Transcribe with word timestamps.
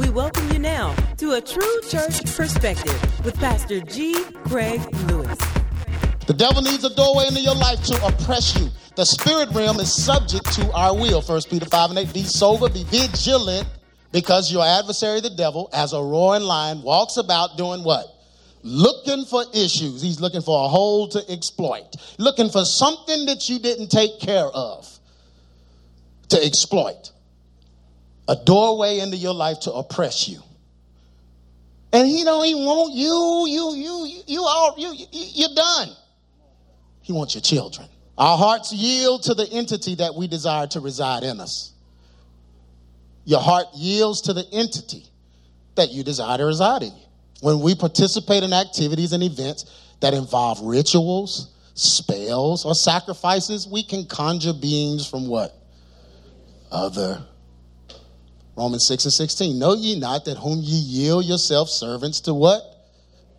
We 0.00 0.08
welcome 0.08 0.50
you 0.50 0.58
now 0.58 0.94
to 1.18 1.32
a 1.32 1.42
true 1.42 1.80
church 1.90 2.24
perspective 2.34 3.22
with 3.22 3.38
Pastor 3.38 3.82
G. 3.82 4.14
Craig 4.46 4.80
Lewis. 5.08 5.36
The 6.26 6.32
devil 6.32 6.62
needs 6.62 6.82
a 6.84 6.94
doorway 6.94 7.26
into 7.26 7.40
your 7.40 7.54
life 7.54 7.82
to 7.82 8.06
oppress 8.06 8.58
you. 8.58 8.70
The 8.96 9.04
spirit 9.04 9.50
realm 9.50 9.78
is 9.78 9.92
subject 9.92 10.54
to 10.54 10.72
our 10.72 10.96
will. 10.96 11.20
1 11.20 11.42
Peter 11.50 11.66
5 11.66 11.90
and 11.90 11.98
8. 11.98 12.14
Be 12.14 12.22
sober, 12.22 12.70
be 12.70 12.84
vigilant, 12.84 13.68
because 14.10 14.50
your 14.50 14.64
adversary, 14.64 15.20
the 15.20 15.28
devil, 15.28 15.68
as 15.70 15.92
a 15.92 16.02
roaring 16.02 16.44
lion, 16.44 16.80
walks 16.80 17.18
about 17.18 17.58
doing 17.58 17.84
what? 17.84 18.06
Looking 18.62 19.26
for 19.26 19.44
issues. 19.52 20.00
He's 20.00 20.18
looking 20.18 20.40
for 20.40 20.64
a 20.64 20.68
hole 20.68 21.08
to 21.08 21.30
exploit, 21.30 21.94
looking 22.16 22.48
for 22.48 22.64
something 22.64 23.26
that 23.26 23.50
you 23.50 23.58
didn't 23.58 23.88
take 23.88 24.18
care 24.18 24.46
of 24.46 24.98
to 26.30 26.42
exploit. 26.42 27.12
A 28.30 28.36
doorway 28.36 29.00
into 29.00 29.16
your 29.16 29.34
life 29.34 29.58
to 29.62 29.72
oppress 29.72 30.28
you. 30.28 30.40
And 31.92 32.06
he 32.06 32.22
don't 32.22 32.46
even 32.46 32.64
want 32.64 32.94
you, 32.94 33.44
you, 33.48 33.74
you, 33.74 34.22
you, 34.24 34.42
all, 34.44 34.76
you, 34.78 34.94
you, 34.94 35.06
you're 35.10 35.54
done. 35.56 35.88
He 37.02 37.12
wants 37.12 37.34
your 37.34 37.42
children. 37.42 37.88
Our 38.16 38.38
hearts 38.38 38.72
yield 38.72 39.24
to 39.24 39.34
the 39.34 39.48
entity 39.50 39.96
that 39.96 40.14
we 40.14 40.28
desire 40.28 40.68
to 40.68 40.78
reside 40.78 41.24
in 41.24 41.40
us. 41.40 41.72
Your 43.24 43.40
heart 43.40 43.66
yields 43.74 44.20
to 44.22 44.32
the 44.32 44.46
entity 44.52 45.06
that 45.74 45.90
you 45.90 46.04
desire 46.04 46.38
to 46.38 46.44
reside 46.44 46.82
in 46.82 46.90
you. 46.90 47.06
When 47.40 47.58
we 47.58 47.74
participate 47.74 48.44
in 48.44 48.52
activities 48.52 49.12
and 49.12 49.24
events 49.24 49.64
that 49.98 50.14
involve 50.14 50.60
rituals, 50.60 51.52
spells, 51.74 52.64
or 52.64 52.76
sacrifices, 52.76 53.66
we 53.66 53.82
can 53.82 54.06
conjure 54.06 54.52
beings 54.52 55.04
from 55.08 55.26
what? 55.26 55.52
Other. 56.70 57.26
Romans 58.60 58.86
6 58.88 59.06
and 59.06 59.12
16. 59.14 59.58
Know 59.58 59.74
ye 59.74 59.98
not 59.98 60.26
that 60.26 60.36
whom 60.36 60.58
ye 60.60 60.76
yield 60.76 61.24
yourselves 61.24 61.72
servants 61.72 62.20
to 62.20 62.34
what? 62.34 62.60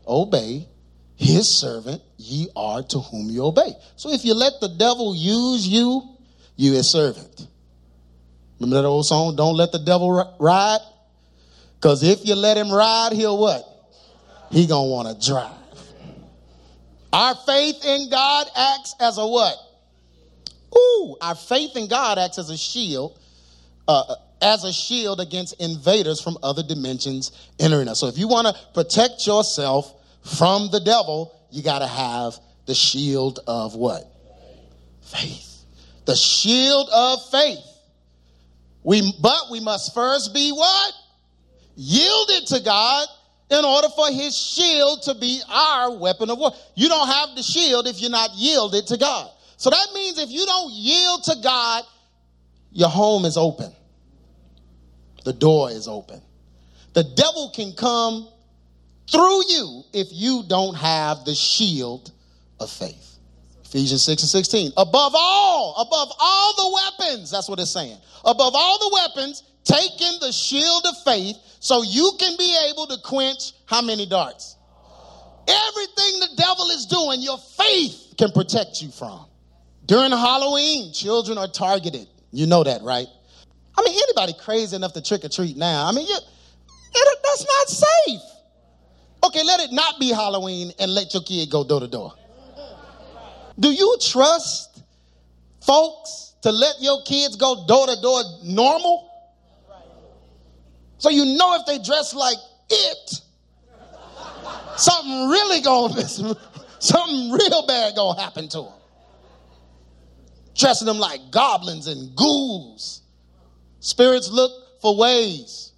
Obey. 0.07 0.67
His 1.15 1.59
servant 1.59 2.01
ye 2.17 2.49
are 2.55 2.81
to 2.81 2.99
whom 2.99 3.29
you 3.29 3.45
obey. 3.45 3.71
So 3.97 4.11
if 4.11 4.25
you 4.25 4.33
let 4.33 4.53
the 4.59 4.69
devil 4.69 5.15
use 5.15 5.67
you, 5.67 6.01
you 6.55 6.73
his 6.73 6.91
servant. 6.91 7.47
Remember 8.59 8.81
that 8.81 8.87
old 8.87 9.05
song, 9.05 9.35
Don't 9.35 9.55
Let 9.55 9.71
the 9.71 9.77
Devil 9.77 10.35
Ride? 10.39 10.79
Because 11.75 12.01
if 12.01 12.25
you 12.25 12.33
let 12.33 12.57
him 12.57 12.71
ride, 12.71 13.13
he'll 13.13 13.37
what? 13.37 13.63
He 14.49 14.65
gonna 14.65 14.89
want 14.89 15.07
to 15.07 15.27
drive. 15.27 15.51
Our 17.13 17.35
faith 17.45 17.85
in 17.85 18.09
God 18.09 18.47
acts 18.55 18.95
as 18.99 19.19
a 19.19 19.27
what? 19.27 19.55
Ooh, 20.75 21.15
our 21.21 21.35
faith 21.35 21.77
in 21.77 21.87
God 21.87 22.17
acts 22.17 22.39
as 22.39 22.49
a 22.49 22.57
shield, 22.57 23.19
uh, 23.87 24.15
as 24.41 24.63
a 24.63 24.73
shield 24.73 25.19
against 25.19 25.59
invaders 25.61 26.21
from 26.21 26.37
other 26.41 26.63
dimensions 26.63 27.31
entering 27.59 27.87
us. 27.87 27.99
So 27.99 28.07
if 28.07 28.17
you 28.17 28.27
want 28.27 28.47
to 28.47 28.61
protect 28.73 29.25
yourself 29.27 29.93
from 30.23 30.69
the 30.71 30.79
devil, 30.79 31.37
you 31.51 31.63
got 31.63 31.79
to 31.79 31.87
have 31.87 32.37
the 32.65 32.75
shield 32.75 33.39
of 33.47 33.75
what? 33.75 34.03
Faith. 35.01 35.63
The 36.05 36.15
shield 36.15 36.89
of 36.93 37.19
faith. 37.29 37.59
We, 38.83 39.13
but 39.21 39.51
we 39.51 39.59
must 39.59 39.93
first 39.93 40.33
be 40.33 40.51
what? 40.51 40.93
Yielded 41.75 42.47
to 42.47 42.61
God 42.61 43.07
in 43.51 43.65
order 43.65 43.89
for 43.95 44.07
his 44.07 44.35
shield 44.35 45.03
to 45.03 45.15
be 45.15 45.41
our 45.49 45.97
weapon 45.97 46.29
of 46.29 46.37
war. 46.37 46.51
You 46.75 46.87
don't 46.87 47.07
have 47.07 47.35
the 47.35 47.43
shield 47.43 47.87
if 47.87 47.99
you're 47.99 48.09
not 48.09 48.31
yielded 48.33 48.87
to 48.87 48.97
God. 48.97 49.29
So 49.57 49.69
that 49.69 49.87
means 49.93 50.17
if 50.17 50.29
you 50.29 50.45
don't 50.45 50.71
yield 50.71 51.23
to 51.25 51.35
God, 51.43 51.83
your 52.71 52.89
home 52.89 53.25
is 53.25 53.37
open. 53.37 53.71
The 55.23 55.33
door 55.33 55.71
is 55.71 55.87
open. 55.87 56.21
The 56.93 57.03
devil 57.03 57.51
can 57.55 57.73
come 57.73 58.27
through 59.09 59.41
you 59.49 59.83
if 59.93 60.07
you 60.11 60.43
don't 60.47 60.75
have 60.75 61.25
the 61.25 61.35
shield 61.35 62.11
of 62.59 62.69
faith. 62.69 63.17
Ephesians 63.65 64.03
6 64.03 64.23
and 64.23 64.29
16. 64.29 64.71
Above 64.75 65.13
all, 65.15 65.75
above 65.77 66.11
all 66.19 66.53
the 66.55 67.05
weapons, 67.07 67.31
that's 67.31 67.47
what 67.47 67.59
it's 67.59 67.71
saying. 67.71 67.97
Above 68.25 68.53
all 68.53 68.79
the 68.79 68.89
weapons, 68.93 69.43
taking 69.63 70.19
the 70.19 70.31
shield 70.31 70.85
of 70.85 70.95
faith 71.03 71.37
so 71.59 71.81
you 71.83 72.11
can 72.19 72.35
be 72.37 72.57
able 72.69 72.87
to 72.87 72.97
quench 73.03 73.53
how 73.65 73.81
many 73.81 74.05
darts? 74.05 74.57
Everything 75.47 76.19
the 76.19 76.29
devil 76.37 76.69
is 76.71 76.85
doing, 76.85 77.21
your 77.21 77.37
faith 77.37 78.13
can 78.17 78.31
protect 78.31 78.81
you 78.81 78.89
from. 78.89 79.25
During 79.85 80.11
Halloween, 80.11 80.93
children 80.93 81.37
are 81.37 81.47
targeted. 81.47 82.07
You 82.31 82.47
know 82.47 82.63
that, 82.63 82.81
right? 82.81 83.07
Crazy 84.39 84.75
enough 84.75 84.93
to 84.93 85.01
trick 85.01 85.25
or 85.25 85.29
treat 85.29 85.57
now? 85.57 85.87
I 85.87 85.91
mean, 85.91 86.07
you, 86.07 86.15
it, 86.15 87.19
that's 87.23 87.45
not 87.45 87.67
safe. 87.69 88.21
Okay, 89.23 89.43
let 89.43 89.59
it 89.59 89.71
not 89.71 89.99
be 89.99 90.09
Halloween 90.09 90.71
and 90.79 90.93
let 90.93 91.13
your 91.13 91.23
kid 91.23 91.49
go 91.49 91.63
door 91.63 91.79
to 91.79 91.87
door. 91.87 92.13
Do 93.59 93.71
you 93.71 93.97
trust 94.01 94.83
folks 95.61 96.35
to 96.41 96.51
let 96.51 96.75
your 96.81 97.03
kids 97.03 97.35
go 97.35 97.65
door 97.67 97.87
to 97.87 98.01
door 98.01 98.21
normal? 98.43 99.09
So 100.97 101.09
you 101.09 101.37
know 101.37 101.55
if 101.55 101.65
they 101.65 101.79
dress 101.79 102.13
like 102.13 102.37
it, 102.69 103.21
something 104.77 105.29
really 105.29 105.61
gonna 105.61 106.07
something 106.79 107.31
real 107.31 107.65
bad 107.67 107.95
gonna 107.95 108.19
happen 108.21 108.47
to 108.49 108.61
them. 108.61 108.73
Dressing 110.55 110.85
them 110.85 110.99
like 110.99 111.19
goblins 111.31 111.87
and 111.87 112.15
ghouls. 112.15 113.00
Spirits 113.81 114.29
look 114.29 114.79
for 114.79 114.95
ways 114.95 115.73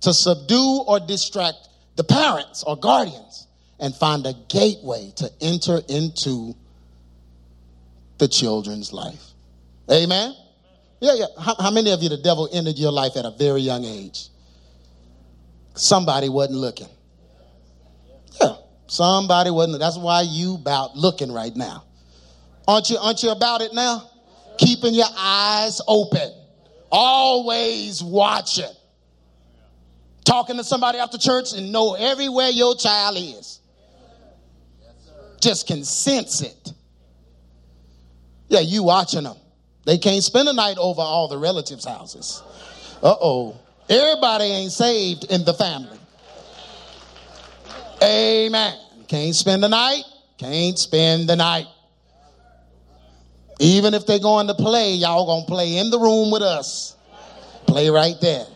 to 0.00 0.14
subdue 0.14 0.84
or 0.86 1.00
distract 1.00 1.68
the 1.96 2.04
parents 2.04 2.62
or 2.62 2.76
guardians 2.76 3.48
and 3.80 3.94
find 3.94 4.24
a 4.26 4.34
gateway 4.48 5.12
to 5.16 5.30
enter 5.40 5.80
into 5.88 6.54
the 8.18 8.28
children's 8.28 8.92
life. 8.92 9.22
Amen? 9.90 10.34
Yeah, 11.00 11.14
yeah. 11.14 11.26
How, 11.40 11.56
how, 11.58 11.70
many 11.72 11.90
of 11.90 12.00
you, 12.00 12.08
the 12.08 12.16
devil 12.16 12.48
entered 12.52 12.78
your 12.78 12.92
life 12.92 13.16
at 13.16 13.24
a 13.24 13.32
very 13.32 13.60
young 13.60 13.84
age? 13.84 14.28
Somebody 15.74 16.28
wasn't 16.28 16.58
looking. 16.58 16.88
Yeah, 18.40 18.54
somebody 18.86 19.50
wasn't. 19.50 19.80
That's 19.80 19.98
why 19.98 20.22
you 20.22 20.54
about 20.54 20.96
looking 20.96 21.32
right 21.32 21.54
now. 21.54 21.84
Aren't 22.68 22.90
you, 22.90 22.98
aren't 22.98 23.22
you 23.22 23.30
about 23.30 23.62
it 23.62 23.74
now? 23.74 24.08
Keeping 24.58 24.94
your 24.94 25.06
eyes 25.16 25.80
open. 25.88 26.37
Always 26.90 28.02
watching 28.02 28.74
talking 30.28 30.58
to 30.58 30.64
somebody 30.64 30.98
after 30.98 31.16
church 31.16 31.54
and 31.54 31.72
know 31.72 31.94
everywhere 31.94 32.50
your 32.50 32.76
child 32.76 33.16
is. 33.16 33.60
Just 35.40 35.66
can 35.66 35.84
sense 35.84 36.42
it. 36.42 36.72
Yeah, 38.48 38.60
you 38.60 38.82
watching 38.82 39.22
them. 39.22 39.36
They 39.86 39.96
can't 39.96 40.22
spend 40.22 40.46
the 40.46 40.52
night 40.52 40.76
over 40.78 41.00
all 41.00 41.28
the 41.28 41.38
relatives' 41.38 41.86
houses. 41.86 42.42
Uh 43.02 43.14
oh. 43.20 43.58
Everybody 43.88 44.44
ain't 44.44 44.72
saved 44.72 45.24
in 45.30 45.44
the 45.46 45.54
family. 45.54 45.98
Amen. 48.02 48.78
Can't 49.06 49.34
spend 49.34 49.62
the 49.62 49.68
night. 49.68 50.02
Can't 50.36 50.78
spend 50.78 51.26
the 51.26 51.36
night. 51.36 51.66
Even 53.58 53.94
if 53.94 54.06
they're 54.06 54.18
going 54.18 54.46
to 54.46 54.54
play, 54.54 54.92
y'all 54.94 55.26
gonna 55.26 55.46
play 55.46 55.78
in 55.78 55.90
the 55.90 55.98
room 55.98 56.30
with 56.30 56.42
us. 56.42 56.96
Play 57.66 57.90
right 57.90 58.14
there. 58.20 58.46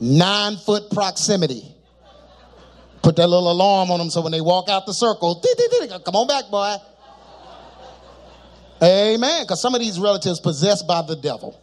Nine 0.00 0.56
foot 0.56 0.90
proximity. 0.90 1.74
Put 3.02 3.16
that 3.16 3.26
little 3.26 3.50
alarm 3.50 3.90
on 3.90 3.98
them 3.98 4.10
so 4.10 4.20
when 4.20 4.32
they 4.32 4.40
walk 4.40 4.68
out 4.68 4.86
the 4.86 4.92
circle, 4.92 5.42
come 6.04 6.14
on 6.14 6.26
back, 6.26 6.44
boy. 6.50 6.76
Amen. 8.82 9.44
Because 9.44 9.60
some 9.60 9.74
of 9.74 9.80
these 9.80 9.98
relatives 9.98 10.40
possessed 10.40 10.86
by 10.86 11.02
the 11.02 11.16
devil. 11.16 11.58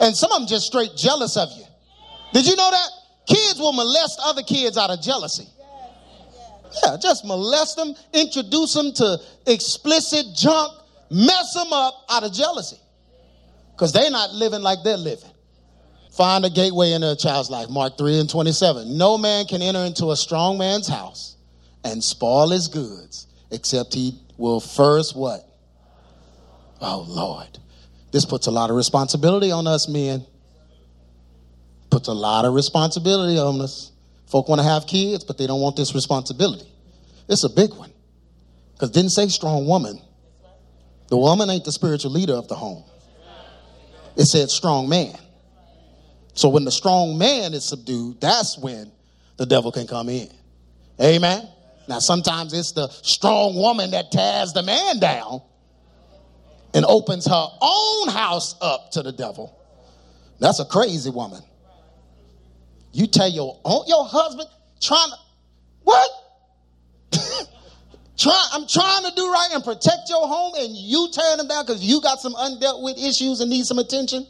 And 0.00 0.16
some 0.16 0.32
of 0.32 0.38
them 0.38 0.48
just 0.48 0.66
straight 0.66 0.96
jealous 0.96 1.36
of 1.36 1.48
you. 1.56 1.64
Did 2.32 2.46
you 2.46 2.56
know 2.56 2.70
that? 2.70 2.88
Kids 3.26 3.58
will 3.58 3.72
molest 3.72 4.20
other 4.24 4.42
kids 4.42 4.76
out 4.76 4.90
of 4.90 5.00
jealousy. 5.00 5.48
Yeah, 6.82 6.96
just 7.00 7.24
molest 7.24 7.76
them, 7.76 7.94
introduce 8.12 8.74
them 8.74 8.92
to 8.94 9.18
explicit 9.46 10.26
junk, 10.34 10.72
mess 11.10 11.54
them 11.54 11.72
up 11.72 12.04
out 12.10 12.24
of 12.24 12.32
jealousy. 12.32 12.78
Because 13.72 13.92
they're 13.92 14.10
not 14.10 14.32
living 14.32 14.62
like 14.62 14.78
they're 14.84 14.96
living. 14.96 15.30
Find 16.12 16.44
a 16.46 16.50
gateway 16.50 16.92
into 16.92 17.12
a 17.12 17.16
child's 17.16 17.50
life. 17.50 17.68
Mark 17.68 17.98
3 17.98 18.20
and 18.20 18.30
27. 18.30 18.96
No 18.96 19.18
man 19.18 19.44
can 19.44 19.60
enter 19.60 19.80
into 19.80 20.12
a 20.12 20.16
strong 20.16 20.56
man's 20.56 20.88
house 20.88 21.36
and 21.84 22.02
spoil 22.02 22.48
his 22.50 22.68
goods 22.68 23.26
except 23.50 23.92
he 23.94 24.18
will 24.38 24.60
first 24.60 25.14
what? 25.14 25.46
Oh, 26.80 27.04
Lord. 27.06 27.58
This 28.12 28.24
puts 28.24 28.46
a 28.46 28.50
lot 28.50 28.70
of 28.70 28.76
responsibility 28.76 29.50
on 29.50 29.66
us 29.66 29.88
men. 29.88 30.24
Puts 31.90 32.08
a 32.08 32.14
lot 32.14 32.44
of 32.44 32.54
responsibility 32.54 33.38
on 33.38 33.60
us. 33.60 33.92
Folk 34.26 34.48
want 34.48 34.60
to 34.60 34.66
have 34.66 34.86
kids, 34.86 35.22
but 35.22 35.38
they 35.38 35.46
don't 35.46 35.60
want 35.60 35.76
this 35.76 35.94
responsibility. 35.94 36.66
It's 37.28 37.44
a 37.44 37.50
big 37.50 37.74
one. 37.74 37.92
Because 38.72 38.90
didn't 38.90 39.10
say 39.10 39.28
strong 39.28 39.66
woman. 39.66 40.00
The 41.08 41.16
woman 41.16 41.50
ain't 41.50 41.64
the 41.64 41.72
spiritual 41.72 42.12
leader 42.12 42.34
of 42.34 42.48
the 42.48 42.54
home. 42.54 42.84
It 44.16 44.26
said 44.26 44.50
strong 44.50 44.88
man. 44.88 45.14
So 46.34 46.48
when 46.48 46.64
the 46.64 46.70
strong 46.70 47.16
man 47.16 47.54
is 47.54 47.64
subdued, 47.64 48.20
that's 48.20 48.58
when 48.58 48.90
the 49.36 49.46
devil 49.46 49.72
can 49.72 49.86
come 49.86 50.08
in. 50.08 50.28
Amen. 51.00 51.48
Now 51.88 51.98
sometimes 51.98 52.52
it's 52.52 52.72
the 52.72 52.88
strong 52.88 53.54
woman 53.54 53.90
that 53.92 54.10
tears 54.10 54.52
the 54.52 54.62
man 54.62 54.98
down 54.98 55.42
and 56.74 56.84
opens 56.84 57.26
her 57.26 57.48
own 57.60 58.08
house 58.08 58.54
up 58.60 58.90
to 58.92 59.02
the 59.02 59.12
devil. 59.12 59.58
That's 60.40 60.60
a 60.60 60.64
crazy 60.64 61.10
woman. 61.10 61.42
You 62.92 63.06
tell 63.06 63.28
your 63.28 63.58
your 63.86 64.06
husband 64.06 64.48
trying 64.80 65.10
to 65.10 65.16
what? 65.82 66.10
Try, 68.16 68.48
I'm 68.52 68.66
trying 68.66 69.04
to 69.04 69.12
do 69.14 69.30
right 69.30 69.50
and 69.52 69.62
protect 69.62 70.08
your 70.08 70.26
home, 70.26 70.54
and 70.56 70.74
you 70.74 71.08
tearing 71.12 71.36
them 71.36 71.48
down 71.48 71.66
because 71.66 71.82
you 71.82 72.00
got 72.00 72.18
some 72.18 72.34
undealt 72.34 72.82
with 72.82 72.96
issues 72.98 73.40
and 73.40 73.50
need 73.50 73.64
some 73.66 73.78
attention. 73.78 74.26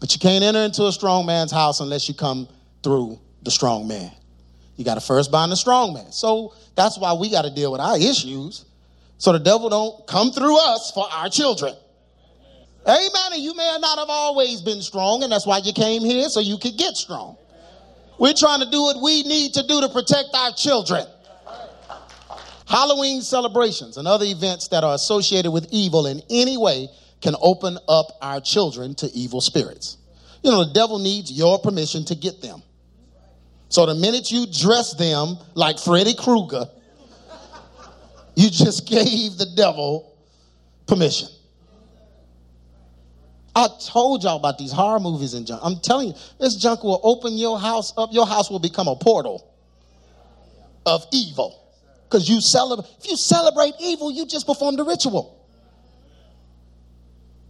But 0.00 0.12
you 0.12 0.20
can't 0.20 0.44
enter 0.44 0.60
into 0.60 0.84
a 0.84 0.92
strong 0.92 1.24
man's 1.24 1.50
house 1.50 1.80
unless 1.80 2.08
you 2.08 2.14
come 2.14 2.48
through 2.82 3.18
the 3.42 3.50
strong 3.50 3.88
man. 3.88 4.12
You 4.76 4.84
got 4.84 4.96
to 4.96 5.00
first 5.00 5.32
bind 5.32 5.50
the 5.50 5.56
strong 5.56 5.94
man. 5.94 6.12
So 6.12 6.52
that's 6.74 6.98
why 6.98 7.14
we 7.14 7.30
got 7.30 7.42
to 7.42 7.50
deal 7.50 7.72
with 7.72 7.80
our 7.80 7.96
issues, 7.96 8.66
so 9.16 9.32
the 9.32 9.38
devil 9.38 9.70
don't 9.70 10.06
come 10.06 10.30
through 10.30 10.58
us 10.58 10.92
for 10.94 11.06
our 11.10 11.30
children. 11.30 11.74
Amen. 12.86 13.32
And 13.32 13.42
you 13.42 13.54
may 13.54 13.78
not 13.80 13.98
have 13.98 14.10
always 14.10 14.60
been 14.60 14.82
strong, 14.82 15.22
and 15.22 15.32
that's 15.32 15.46
why 15.46 15.58
you 15.58 15.72
came 15.72 16.02
here 16.02 16.28
so 16.28 16.40
you 16.40 16.58
could 16.58 16.76
get 16.76 16.96
strong. 16.96 17.38
We're 18.18 18.34
trying 18.34 18.60
to 18.60 18.70
do 18.70 18.82
what 18.82 19.02
we 19.02 19.22
need 19.22 19.54
to 19.54 19.66
do 19.66 19.80
to 19.80 19.88
protect 19.88 20.28
our 20.34 20.52
children. 20.52 21.06
Halloween 22.66 23.22
celebrations 23.22 23.96
and 23.96 24.08
other 24.08 24.24
events 24.24 24.68
that 24.68 24.82
are 24.82 24.94
associated 24.94 25.52
with 25.52 25.68
evil 25.70 26.06
in 26.06 26.20
any 26.28 26.56
way 26.56 26.88
can 27.22 27.34
open 27.40 27.78
up 27.88 28.06
our 28.20 28.40
children 28.40 28.94
to 28.96 29.06
evil 29.12 29.40
spirits. 29.40 29.98
You 30.42 30.50
know, 30.50 30.64
the 30.64 30.72
devil 30.72 30.98
needs 30.98 31.30
your 31.30 31.58
permission 31.58 32.04
to 32.06 32.14
get 32.14 32.42
them. 32.42 32.62
So 33.68 33.86
the 33.86 33.94
minute 33.94 34.30
you 34.30 34.46
dress 34.46 34.94
them 34.94 35.38
like 35.54 35.78
Freddy 35.78 36.14
Krueger, 36.14 36.66
you 38.34 38.50
just 38.50 38.86
gave 38.88 39.38
the 39.38 39.46
devil 39.56 40.16
permission. 40.86 41.28
I 43.54 43.68
told 43.86 44.22
y'all 44.22 44.36
about 44.36 44.58
these 44.58 44.70
horror 44.70 45.00
movies 45.00 45.32
and 45.32 45.46
junk. 45.46 45.62
I'm 45.64 45.80
telling 45.80 46.08
you, 46.08 46.14
this 46.38 46.56
junk 46.56 46.84
will 46.84 47.00
open 47.02 47.38
your 47.38 47.58
house 47.58 47.92
up. 47.96 48.10
Your 48.12 48.26
house 48.26 48.50
will 48.50 48.58
become 48.58 48.86
a 48.86 48.96
portal 48.96 49.50
of 50.84 51.06
evil. 51.10 51.65
Because 52.08 52.28
you 52.28 52.40
celebrate, 52.40 52.88
if 53.00 53.10
you 53.10 53.16
celebrate 53.16 53.74
evil, 53.80 54.12
you 54.12 54.26
just 54.26 54.46
performed 54.46 54.78
a 54.78 54.84
ritual. 54.84 55.44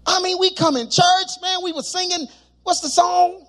I 0.06 0.22
mean, 0.22 0.38
we 0.38 0.54
come 0.54 0.76
in 0.76 0.88
church, 0.88 1.28
man, 1.42 1.58
we 1.62 1.72
were 1.72 1.82
singing, 1.82 2.26
what's 2.62 2.80
the 2.80 2.88
song? 2.88 3.46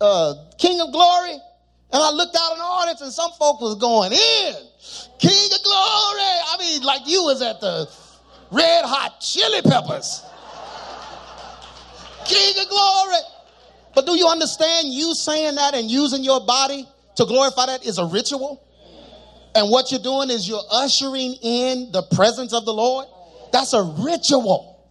Uh, 0.00 0.34
King 0.58 0.80
of 0.80 0.92
Glory. 0.92 1.32
And 1.90 2.02
I 2.02 2.10
looked 2.10 2.36
out 2.36 2.52
in 2.52 2.58
the 2.58 2.64
audience 2.64 3.00
and 3.00 3.12
some 3.12 3.32
folk 3.32 3.60
was 3.60 3.76
going 3.76 4.12
in. 4.12 4.54
King 5.18 5.48
of 5.54 5.62
Glory. 5.64 6.30
I 6.52 6.56
mean, 6.58 6.82
like 6.82 7.02
you 7.06 7.24
was 7.24 7.40
at 7.40 7.60
the 7.60 7.88
red 8.52 8.84
hot 8.84 9.20
chili 9.20 9.62
peppers. 9.62 10.22
King 12.26 12.62
of 12.62 12.68
Glory. 12.68 13.16
But 13.94 14.06
do 14.06 14.16
you 14.16 14.28
understand 14.28 14.88
you 14.92 15.14
saying 15.14 15.54
that 15.54 15.74
and 15.74 15.90
using 15.90 16.22
your 16.22 16.44
body 16.44 16.86
to 17.16 17.24
glorify 17.24 17.66
that 17.66 17.86
is 17.86 17.98
a 17.98 18.04
ritual? 18.04 18.62
And 19.58 19.70
what 19.70 19.90
you're 19.90 19.98
doing 19.98 20.30
is 20.30 20.48
you're 20.48 20.62
ushering 20.70 21.34
in 21.42 21.90
the 21.90 22.02
presence 22.14 22.52
of 22.52 22.64
the 22.64 22.72
Lord. 22.72 23.06
That's 23.52 23.72
a 23.72 23.82
ritual. 23.82 24.88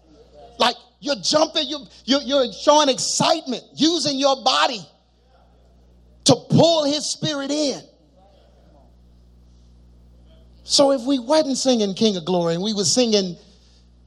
Like 0.60 0.76
you're 1.00 1.16
jumping, 1.24 1.70
you, 1.70 1.86
you're, 2.04 2.20
you're 2.20 2.52
showing 2.52 2.90
excitement, 2.90 3.64
using 3.76 4.20
your 4.20 4.44
body 4.44 4.86
to 6.26 6.36
pull 6.50 6.84
his 6.84 7.10
spirit 7.10 7.50
in. 7.50 7.80
So 10.66 10.92
if 10.92 11.04
we 11.04 11.18
wasn't 11.18 11.58
singing 11.58 11.94
King 11.94 12.18
of 12.18 12.26
Glory 12.26 12.56
and 12.56 12.62
we 12.62 12.74
were 12.74 12.84
singing 12.84 13.38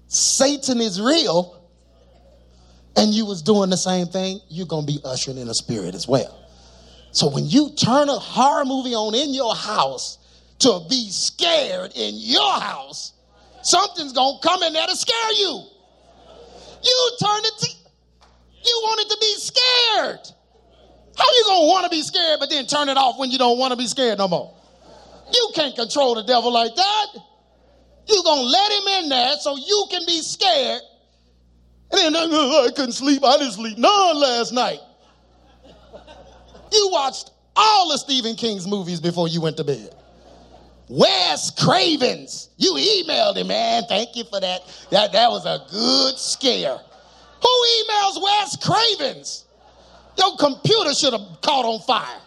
Satan 0.08 0.82
is 0.82 1.00
real, 1.00 1.70
and 2.96 3.14
you 3.14 3.24
was 3.24 3.40
doing 3.40 3.70
the 3.70 3.78
same 3.78 4.08
thing, 4.08 4.40
you're 4.50 4.66
gonna 4.66 4.86
be 4.86 5.00
ushering 5.06 5.38
in 5.38 5.48
a 5.48 5.54
spirit 5.54 5.94
as 5.94 6.06
well. 6.06 6.38
So 7.12 7.30
when 7.30 7.46
you 7.46 7.70
turn 7.76 8.10
a 8.10 8.18
horror 8.18 8.66
movie 8.66 8.94
on 8.94 9.14
in 9.14 9.32
your 9.32 9.54
house, 9.54 10.18
to 10.60 10.80
be 10.88 11.10
scared 11.10 11.92
in 11.94 12.14
your 12.16 12.60
house, 12.60 13.12
something's 13.62 14.12
gonna 14.12 14.38
come 14.42 14.62
in 14.62 14.72
there 14.72 14.86
to 14.86 14.96
scare 14.96 15.32
you. 15.32 15.64
You 16.82 17.10
turn 17.20 17.40
it 17.44 17.58
to, 17.58 17.68
you 18.64 18.80
want 18.84 19.00
it 19.00 19.10
to 19.10 19.18
be 19.20 19.34
scared. 19.36 20.20
How 21.16 21.24
you 21.24 21.44
gonna 21.46 21.66
want 21.66 21.84
to 21.84 21.90
be 21.90 22.02
scared 22.02 22.40
but 22.40 22.50
then 22.50 22.66
turn 22.66 22.88
it 22.88 22.96
off 22.96 23.18
when 23.18 23.30
you 23.30 23.38
don't 23.38 23.58
want 23.58 23.72
to 23.72 23.76
be 23.76 23.86
scared 23.86 24.18
no 24.18 24.28
more? 24.28 24.54
You 25.32 25.50
can't 25.54 25.76
control 25.76 26.14
the 26.14 26.22
devil 26.22 26.52
like 26.52 26.74
that. 26.74 27.06
You're 28.06 28.22
gonna 28.24 28.42
let 28.42 28.72
him 28.72 29.04
in 29.04 29.08
there 29.10 29.36
so 29.36 29.56
you 29.56 29.86
can 29.90 30.02
be 30.06 30.20
scared. 30.22 30.80
And 31.92 32.14
then 32.14 32.28
oh, 32.32 32.66
I 32.66 32.70
couldn't 32.70 32.92
sleep. 32.92 33.24
I 33.24 33.38
didn't 33.38 33.52
sleep 33.52 33.76
none 33.78 34.16
last 34.20 34.52
night. 34.52 34.80
You 36.72 36.88
watched 36.92 37.30
all 37.56 37.90
the 37.90 37.98
Stephen 37.98 38.36
King's 38.36 38.66
movies 38.66 39.00
before 39.00 39.28
you 39.28 39.40
went 39.40 39.56
to 39.56 39.64
bed. 39.64 39.94
Wes 40.90 41.52
Cravens. 41.52 42.50
You 42.56 42.72
emailed 42.72 43.36
him, 43.36 43.46
man. 43.46 43.84
Thank 43.88 44.16
you 44.16 44.24
for 44.24 44.40
that. 44.40 44.62
That, 44.90 45.12
that 45.12 45.30
was 45.30 45.46
a 45.46 45.64
good 45.70 46.18
scare. 46.18 46.76
Who 47.42 47.48
emails 47.78 48.20
Wes 48.20 48.56
Cravens? 48.56 49.44
Your 50.18 50.36
computer 50.36 50.92
should 50.92 51.12
have 51.12 51.40
caught 51.42 51.64
on 51.64 51.80
fire. 51.82 52.20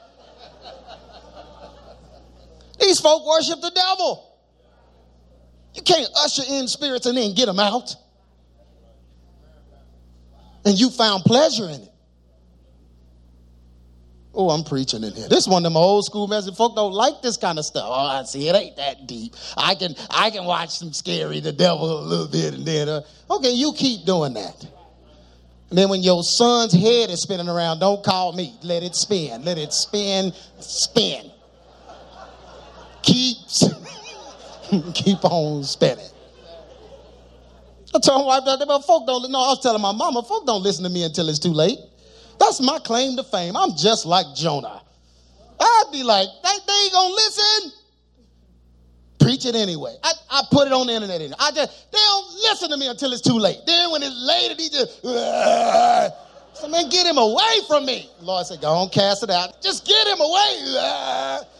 These 2.80 3.01
folk 3.01 3.27
worship 3.27 3.60
the 3.60 3.71
devil. 3.71 4.39
You 5.75 5.81
can't 5.81 6.10
usher 6.18 6.44
in 6.50 6.68
spirits 6.69 7.06
and 7.06 7.18
then 7.18 7.36
get 7.36 7.48
them 7.48 7.60
out. 7.60 7.94
And 10.65 10.80
you 10.80 10.89
found 10.89 11.24
pleasure 11.24 11.65
in 11.65 11.81
it. 11.81 11.93
Oh, 14.35 14.50
I'm 14.50 14.63
preaching 14.63 15.03
in 15.03 15.13
here. 15.13 15.27
This 15.30 15.47
one 15.47 15.63
of 15.63 15.71
them 15.71 15.77
old 15.77 16.06
school 16.06 16.27
message. 16.27 16.56
Folk 16.56 16.75
don't 16.75 16.94
like 16.94 17.21
this 17.21 17.38
kind 17.38 17.59
of 17.59 17.65
stuff. 17.65 17.85
Oh, 17.85 17.94
I 17.94 18.24
see 18.24 18.50
it 18.50 18.56
ain't 18.56 18.77
that 18.77 19.06
deep. 19.06 19.35
I 19.56 19.75
can 19.75 19.95
I 20.09 20.31
can 20.31 20.45
watch 20.45 20.71
some 20.71 20.91
scary 20.91 21.39
the 21.39 21.51
devil 21.51 22.00
a 22.00 22.01
little 22.01 22.27
bit 22.27 22.56
and 22.56 22.65
then 22.65 22.89
uh, 22.89 23.01
okay, 23.30 23.51
you 23.51 23.74
keep 23.74 24.06
doing 24.06 24.33
that. 24.33 24.65
And 25.69 25.77
then 25.77 25.89
when 25.89 26.01
your 26.01 26.24
son's 26.24 26.74
head 26.74 27.09
is 27.09 27.21
spinning 27.21 27.50
around, 27.50 27.80
don't 27.80 28.03
call 28.03 28.33
me. 28.33 28.53
Let 28.63 28.83
it 28.83 28.95
spin. 28.95 29.44
Let 29.44 29.57
it 29.57 29.74
spin, 29.74 30.31
spin. 30.59 31.31
Keep 33.03 33.38
keep 34.96 35.24
on 35.25 35.63
spinning. 35.63 36.10
I 37.96 38.00
told 38.00 38.22
my 38.22 38.39
wife 38.39 38.46
that, 38.46 38.65
but 38.67 38.81
folk 38.81 39.05
don't. 39.05 39.29
No, 39.31 39.39
I 39.39 39.48
was 39.50 39.62
telling 39.62 39.81
my 39.81 39.91
mama, 39.91 40.24
folk 40.24 40.48
don't 40.48 40.63
listen 40.63 40.84
to 40.84 40.89
me 40.89 41.03
until 41.03 41.29
it's 41.29 41.38
too 41.38 41.53
late. 41.53 41.77
That's 42.40 42.62
my 42.62 42.80
claim 42.80 43.16
to 43.18 43.24
fame. 43.24 43.56
I'm 43.56 43.75
just 43.75 44.06
like 44.06 44.25
Jonah. 44.36 44.82
I'd 45.60 45.84
be 45.92 46.04
like, 46.04 46.28
they, 46.44 46.50
they 46.68 46.74
ain't 46.74 46.94
gonna 46.94 47.13
listen. 47.13 47.72
Preach 49.20 49.46
it 49.46 49.56
anyway. 49.56 49.96
I, 50.04 50.12
I 50.30 50.42
put 50.52 50.68
it 50.68 50.74
on 50.74 50.88
the 50.88 50.94
internet. 50.94 51.22
Anyway. 51.22 51.36
I 51.40 51.52
just 51.52 51.92
they 51.92 51.98
don't 51.98 52.34
listen 52.34 52.70
to 52.72 52.78
me 52.78 52.88
until 52.88 53.13
it's 53.13 53.22
too 53.22 53.38
late. 53.40 53.60
Then 53.66 53.92
when 53.92 54.04
it's 54.04 54.16
late, 54.28 54.60
he 54.60 54.70
just 54.70 55.02
so 56.54 56.68
man, 56.68 56.90
get 56.90 57.08
him 57.08 57.18
away 57.18 57.56
from 57.68 57.86
me. 57.86 58.10
Lord 58.22 58.46
said, 58.46 58.62
go 58.62 58.70
on, 58.70 58.90
cast 58.90 59.24
it 59.24 59.30
out. 59.30 59.62
Just 59.62 59.88
get 59.88 60.08
him 60.08 60.20
away. 60.20 60.56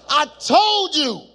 I 0.10 0.28
told 0.40 0.96
you. 0.96 1.33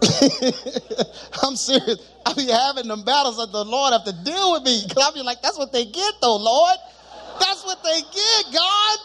I'm 1.42 1.56
serious. 1.56 1.98
I 2.24 2.32
be 2.34 2.46
having 2.46 2.88
them 2.88 3.04
battles 3.04 3.38
that 3.38 3.50
the 3.52 3.64
Lord 3.64 3.92
have 3.92 4.04
to 4.04 4.12
deal 4.24 4.52
with 4.52 4.62
me. 4.62 4.82
Cause 4.88 5.10
I 5.10 5.14
be 5.14 5.22
like, 5.22 5.42
that's 5.42 5.58
what 5.58 5.72
they 5.72 5.84
get 5.84 6.14
though, 6.20 6.36
Lord. 6.36 6.76
That's 7.40 7.64
what 7.64 7.82
they 7.82 8.00
get, 8.00 8.54
God. 8.54 8.98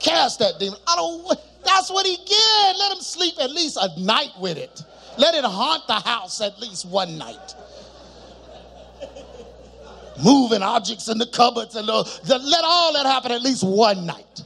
Cast 0.00 0.38
that 0.38 0.58
demon. 0.58 0.78
I 0.86 0.96
don't 0.96 1.38
that's 1.64 1.90
what 1.90 2.06
he 2.06 2.16
get. 2.16 2.76
Let 2.78 2.92
him 2.92 3.00
sleep 3.00 3.34
at 3.40 3.50
least 3.50 3.76
a 3.80 4.00
night 4.00 4.32
with 4.40 4.56
it. 4.56 4.82
Let 5.18 5.34
it 5.34 5.44
haunt 5.44 5.86
the 5.86 5.94
house 5.94 6.40
at 6.40 6.58
least 6.60 6.86
one 6.86 7.18
night. 7.18 7.54
Moving 10.22 10.62
objects 10.62 11.08
in 11.08 11.18
the 11.18 11.26
cupboards 11.26 11.76
and 11.76 11.86
the, 11.86 12.02
the, 12.24 12.38
let 12.38 12.64
all 12.64 12.92
that 12.94 13.06
happen 13.06 13.32
at 13.32 13.42
least 13.42 13.64
one 13.64 14.06
night. 14.06 14.42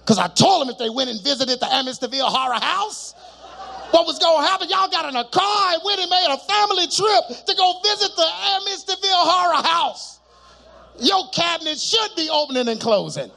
Because 0.00 0.18
I 0.18 0.28
told 0.28 0.62
them 0.62 0.70
if 0.70 0.78
they 0.78 0.90
went 0.90 1.10
and 1.10 1.22
visited 1.22 1.60
the 1.60 1.66
Amityville 1.66 2.28
Horror 2.28 2.60
House, 2.60 3.14
what 3.90 4.06
was 4.06 4.18
going 4.18 4.42
to 4.42 4.48
happen. 4.48 4.68
Y'all 4.68 4.88
got 4.90 5.08
in 5.08 5.16
a 5.16 5.24
car 5.24 5.72
and 5.72 5.82
went 5.84 6.00
and 6.00 6.10
made 6.10 6.28
a 6.28 6.38
family 6.38 6.86
trip 6.86 7.46
to 7.46 7.54
go 7.54 7.80
visit 7.82 8.14
the 8.16 8.22
Amityville 8.22 9.24
Horror 9.24 9.62
House. 9.66 10.20
Your 11.00 11.28
cabinet 11.30 11.78
should 11.78 12.10
be 12.16 12.28
opening 12.30 12.68
and 12.68 12.80
closing. 12.80 13.30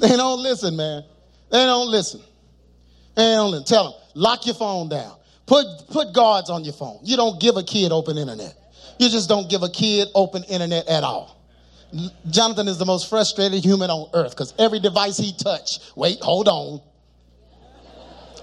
They 0.00 0.16
don't 0.16 0.42
listen, 0.42 0.76
man. 0.76 1.04
They 1.50 1.64
don't 1.64 1.88
listen. 1.88 2.20
They 3.14 3.34
don't 3.34 3.50
listen. 3.50 3.66
Tell 3.66 3.92
them, 3.92 4.00
lock 4.14 4.46
your 4.46 4.54
phone 4.54 4.88
down. 4.88 5.16
Put, 5.46 5.66
put 5.90 6.14
guards 6.14 6.48
on 6.50 6.64
your 6.64 6.72
phone. 6.72 7.00
You 7.02 7.16
don't 7.16 7.40
give 7.40 7.56
a 7.56 7.62
kid 7.62 7.92
open 7.92 8.16
internet. 8.16 8.54
You 8.98 9.10
just 9.10 9.28
don't 9.28 9.50
give 9.50 9.62
a 9.62 9.68
kid 9.68 10.08
open 10.14 10.44
internet 10.44 10.88
at 10.88 11.02
all. 11.02 11.38
Jonathan 12.30 12.68
is 12.68 12.78
the 12.78 12.86
most 12.86 13.10
frustrated 13.10 13.62
human 13.62 13.90
on 13.90 14.08
earth 14.14 14.30
because 14.30 14.54
every 14.58 14.80
device 14.80 15.18
he 15.18 15.34
touch, 15.34 15.78
wait, 15.94 16.18
hold 16.20 16.48
on. 16.48 16.80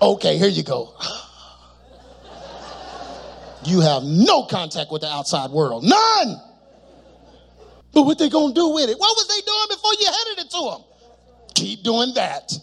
Okay, 0.02 0.38
here 0.38 0.48
you 0.48 0.64
go. 0.64 0.96
You 3.66 3.82
have 3.82 4.04
no 4.04 4.44
contact 4.44 4.92
with 4.92 5.02
the 5.02 5.10
outside 5.10 5.52
world. 5.52 5.84
None. 5.84 6.42
But 7.94 8.04
what 8.04 8.18
they 8.18 8.30
gonna 8.30 8.54
do 8.54 8.70
with 8.70 8.90
it? 8.90 8.98
What 8.98 9.16
was 9.18 9.28
they 9.28 9.42
doing 9.42 9.68
before 9.70 9.92
you 10.00 10.06
handed 10.06 10.46
it 10.46 10.52
to 10.52 10.62
them? 10.72 10.84
Keep 11.56 11.84
doing 11.84 12.14
that. 12.16 12.54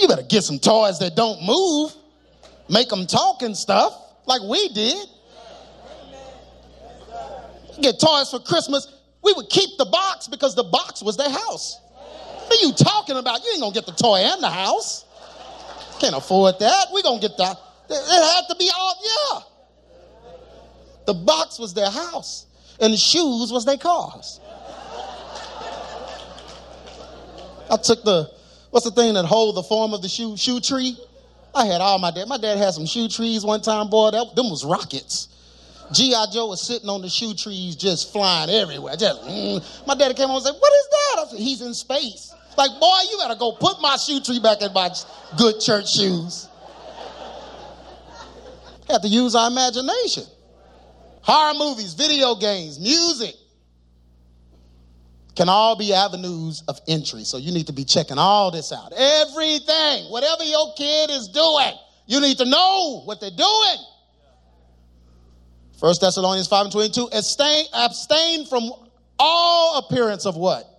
You 0.00 0.08
better 0.08 0.22
get 0.22 0.42
some 0.42 0.58
toys 0.58 0.98
that 0.98 1.14
don't 1.14 1.44
move. 1.44 1.92
Make 2.68 2.88
them 2.88 3.06
talk 3.06 3.42
and 3.42 3.56
stuff 3.56 3.96
like 4.26 4.42
we 4.42 4.68
did. 4.70 5.06
Get 7.80 8.00
toys 8.00 8.30
for 8.30 8.40
Christmas. 8.40 8.88
We 9.22 9.32
would 9.34 9.48
keep 9.48 9.78
the 9.78 9.86
box 9.86 10.28
because 10.28 10.54
the 10.54 10.64
box 10.64 11.02
was 11.02 11.16
their 11.16 11.30
house. 11.30 11.78
What 12.46 12.60
are 12.60 12.66
you 12.66 12.72
talking 12.72 13.16
about? 13.16 13.44
You 13.44 13.52
ain't 13.52 13.60
gonna 13.60 13.74
get 13.74 13.86
the 13.86 13.92
toy 13.92 14.18
and 14.18 14.42
the 14.42 14.50
house. 14.50 15.04
Can't 16.00 16.16
afford 16.16 16.58
that. 16.60 16.86
We're 16.92 17.02
gonna 17.02 17.20
get 17.20 17.36
that. 17.36 17.56
It 17.90 18.34
had 18.34 18.48
to 18.48 18.56
be 18.56 18.70
all, 18.74 18.94
yeah. 19.04 19.40
The 21.06 21.14
box 21.14 21.58
was 21.58 21.74
their 21.74 21.90
house, 21.90 22.46
and 22.80 22.92
the 22.92 22.96
shoes 22.96 23.52
was 23.52 23.64
their 23.64 23.76
cars. 23.76 24.40
I 27.70 27.76
took 27.76 28.02
the, 28.02 28.30
what's 28.70 28.84
the 28.84 28.92
thing 28.92 29.14
that 29.14 29.24
hold 29.24 29.56
the 29.56 29.62
form 29.62 29.94
of 29.94 30.02
the 30.02 30.08
shoe, 30.08 30.36
shoe 30.36 30.60
tree? 30.60 30.96
I 31.54 31.66
had 31.66 31.80
all 31.80 31.98
my 31.98 32.10
dad. 32.10 32.28
My 32.28 32.38
dad 32.38 32.58
had 32.58 32.74
some 32.74 32.86
shoe 32.86 33.08
trees 33.08 33.44
one 33.44 33.60
time, 33.60 33.90
boy. 33.90 34.10
That, 34.12 34.34
them 34.34 34.50
was 34.50 34.64
rockets. 34.64 35.28
G.I. 35.92 36.26
Joe 36.32 36.46
was 36.46 36.60
sitting 36.60 36.88
on 36.88 37.02
the 37.02 37.08
shoe 37.08 37.34
trees 37.34 37.74
just 37.74 38.12
flying 38.12 38.48
everywhere. 38.48 38.94
Just, 38.96 39.22
mm. 39.22 39.86
My 39.86 39.94
daddy 39.96 40.14
came 40.14 40.28
home 40.28 40.36
and 40.36 40.46
said, 40.46 40.54
What 40.56 40.72
is 40.72 40.88
that? 40.90 41.16
I 41.18 41.30
said, 41.30 41.40
He's 41.40 41.62
in 41.62 41.74
space. 41.74 42.32
Like, 42.60 42.78
boy, 42.78 42.98
you 43.10 43.16
gotta 43.16 43.38
go 43.38 43.52
put 43.52 43.80
my 43.80 43.96
shoe 43.96 44.20
tree 44.20 44.38
back 44.38 44.60
in 44.60 44.70
my 44.74 44.90
good 45.38 45.60
church 45.60 45.94
shoes. 45.94 46.46
Have 48.90 49.00
to 49.00 49.08
use 49.08 49.34
our 49.34 49.50
imagination. 49.50 50.24
Horror 51.22 51.54
movies, 51.54 51.94
video 51.94 52.34
games, 52.34 52.78
music 52.78 53.34
can 55.36 55.48
all 55.48 55.74
be 55.74 55.94
avenues 55.94 56.62
of 56.68 56.78
entry. 56.86 57.24
So 57.24 57.38
you 57.38 57.50
need 57.50 57.68
to 57.68 57.72
be 57.72 57.86
checking 57.86 58.18
all 58.18 58.50
this 58.50 58.72
out. 58.72 58.92
Everything, 58.94 60.10
whatever 60.10 60.44
your 60.44 60.74
kid 60.76 61.08
is 61.08 61.28
doing, 61.28 61.72
you 62.04 62.20
need 62.20 62.36
to 62.36 62.44
know 62.44 63.00
what 63.06 63.22
they're 63.22 63.30
doing. 63.30 63.78
First 65.78 66.02
Thessalonians 66.02 66.46
5 66.46 66.66
and 66.66 66.72
22, 66.72 67.08
abstain, 67.10 67.64
abstain 67.72 68.44
from 68.44 68.70
all 69.18 69.78
appearance 69.78 70.26
of 70.26 70.36
what? 70.36 70.69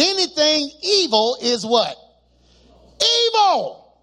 Anything 0.00 0.70
evil 0.82 1.36
is 1.42 1.66
what? 1.66 1.94
Evil. 3.28 3.94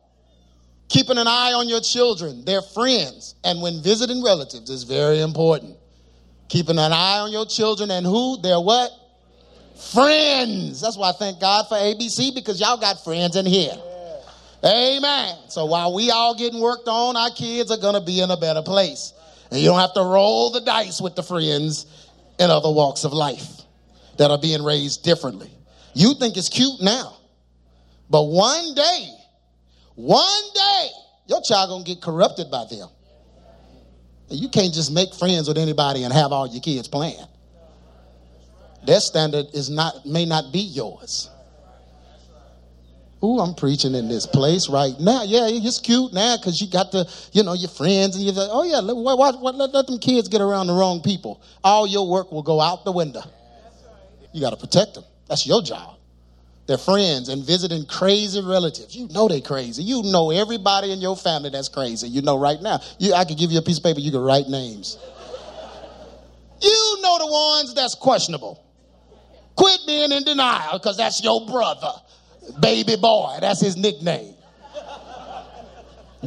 Keeping 0.90 1.18
an 1.18 1.28
eye 1.28 1.54
on 1.54 1.68
your 1.68 1.82
children, 1.82 2.46
their 2.46 2.62
friends, 2.62 3.34
and 3.44 3.62
when 3.62 3.82
visiting 3.82 4.24
relatives 4.24 4.70
is 4.70 4.84
very 4.84 5.22
important. 5.22 5.76
Keeping 6.50 6.78
an 6.78 6.94
eye 6.94 7.20
on 7.20 7.32
your 7.32 7.46
children 7.46 7.90
and 7.90 8.06
who? 8.06 8.40
Their 8.42 8.60
what? 8.60 8.92
Friends. 9.92 10.82
That's 10.82 10.98
why 10.98 11.10
I 11.10 11.14
thank 11.14 11.42
God 11.42 11.68
for 11.68 11.76
ABC 11.76 12.34
because 12.34 12.60
y'all 12.60 12.78
got 12.78 13.04
friends 13.04 13.36
in 13.36 13.46
here. 13.46 13.76
Amen. 14.64 15.36
So 15.50 15.66
while 15.66 15.94
we 15.94 16.12
all 16.12 16.36
getting 16.36 16.60
worked 16.60 16.88
on, 16.88 17.18
our 17.18 17.32
kids 17.32 17.72
are 17.72 17.78
going 17.78 17.96
to 17.96 18.02
be 18.02 18.22
in 18.22 18.30
a 18.30 18.38
better 18.38 18.62
place. 18.62 19.14
And 19.52 19.60
you 19.60 19.68
don't 19.68 19.80
have 19.80 19.94
to 19.94 20.02
roll 20.02 20.52
the 20.52 20.62
dice 20.62 21.02
with 21.02 21.16
the 21.16 21.24
friends 21.24 21.86
in 22.40 22.50
other 22.50 22.72
walks 22.72 23.04
of 23.04 23.14
life 23.14 23.62
that 24.18 24.30
are 24.30 24.40
being 24.40 24.64
raised 24.64 25.04
differently. 25.04 25.52
You 25.98 26.14
think 26.14 26.38
it's 26.38 26.48
cute 26.48 26.80
now. 26.80 27.18
But 28.08 28.22
one 28.26 28.76
day, 28.76 29.10
one 29.96 30.44
day, 30.54 30.90
your 31.26 31.42
child 31.42 31.72
gonna 31.72 31.84
get 31.84 32.04
corrupted 32.04 32.52
by 32.52 32.66
them. 32.70 32.88
You 34.30 34.48
can't 34.48 34.72
just 34.72 34.92
make 34.92 35.16
friends 35.16 35.48
with 35.48 35.58
anybody 35.58 36.04
and 36.04 36.14
have 36.14 36.32
all 36.32 36.46
your 36.46 36.62
kids 36.62 36.88
playing. 36.88 37.26
Their 38.86 39.00
standard 39.00 39.48
is 39.56 39.72
not 39.72 40.06
may 40.06 40.26
not 40.26 40.54
be 40.54 40.60
yours. 40.60 41.32
Ooh, 43.24 43.40
I'm 43.40 43.56
preaching 43.56 43.96
in 43.96 44.08
this 44.08 44.28
place 44.28 44.70
right 44.70 44.94
now. 45.00 45.24
Yeah, 45.24 45.48
it's 45.50 45.80
cute 45.80 46.14
now 46.14 46.38
because 46.38 46.62
you 46.62 46.70
got 46.70 46.92
the, 46.92 47.12
you 47.32 47.42
know, 47.42 47.54
your 47.54 47.72
friends 47.72 48.16
and 48.16 48.24
you're 48.24 48.36
like, 48.36 48.50
oh 48.52 48.64
yeah, 48.64 48.78
let, 48.78 48.96
let, 48.96 49.42
let, 49.42 49.74
let 49.74 49.88
them 49.88 49.98
kids 49.98 50.28
get 50.28 50.42
around 50.42 50.68
the 50.68 50.74
wrong 50.74 51.02
people. 51.02 51.42
All 51.64 51.88
your 51.88 52.08
work 52.08 52.32
will 52.32 52.44
go 52.44 52.62
out 52.62 52.86
the 52.86 52.92
window. 52.92 53.24
You 54.32 54.42
got 54.42 54.52
to 54.52 54.58
protect 54.58 54.94
them. 54.94 55.04
That's 55.28 55.46
your 55.46 55.62
job 55.62 55.98
their 56.68 56.78
friends 56.78 57.30
and 57.30 57.44
visiting 57.44 57.86
crazy 57.86 58.42
relatives. 58.42 58.96
You 58.96 59.08
know 59.08 59.28
they 59.28 59.42
crazy. 59.42 59.84
You 59.84 60.04
know 60.04 60.32
everybody 60.32 60.92
in 60.92 61.00
your 61.00 61.16
family 61.16 61.50
that's 61.50 61.70
crazy. 61.70 62.10
You 62.10 62.22
know 62.22 62.38
right 62.38 62.62
now. 62.62 62.80
You, 63.00 63.14
I 63.14 63.24
could 63.24 63.38
give 63.38 63.52
you 63.52 63.60
a 63.60 63.62
piece 63.62 63.78
of 63.78 63.84
paper. 63.84 64.02
You 64.02 64.12
could 64.12 64.24
write 64.24 64.48
names. 64.48 64.98
You 66.62 66.98
know 67.02 67.18
the 67.20 67.28
ones 67.28 67.74
that's 67.74 67.96
questionable. 67.96 68.64
Quit 69.56 69.80
being 69.88 70.12
in 70.12 70.24
denial 70.24 70.78
because 70.78 70.98
that's 70.98 71.24
your 71.24 71.46
brother. 71.46 71.94
Baby 72.60 72.98
boy. 72.98 73.38
That's 73.40 73.62
his 73.62 73.78
nickname. 73.78 74.36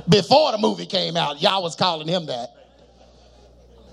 Before 0.08 0.52
the 0.52 0.58
movie 0.58 0.86
came 0.86 1.16
out, 1.16 1.42
y'all 1.42 1.62
was 1.62 1.76
calling 1.76 2.08
him 2.08 2.26
that. 2.26 2.59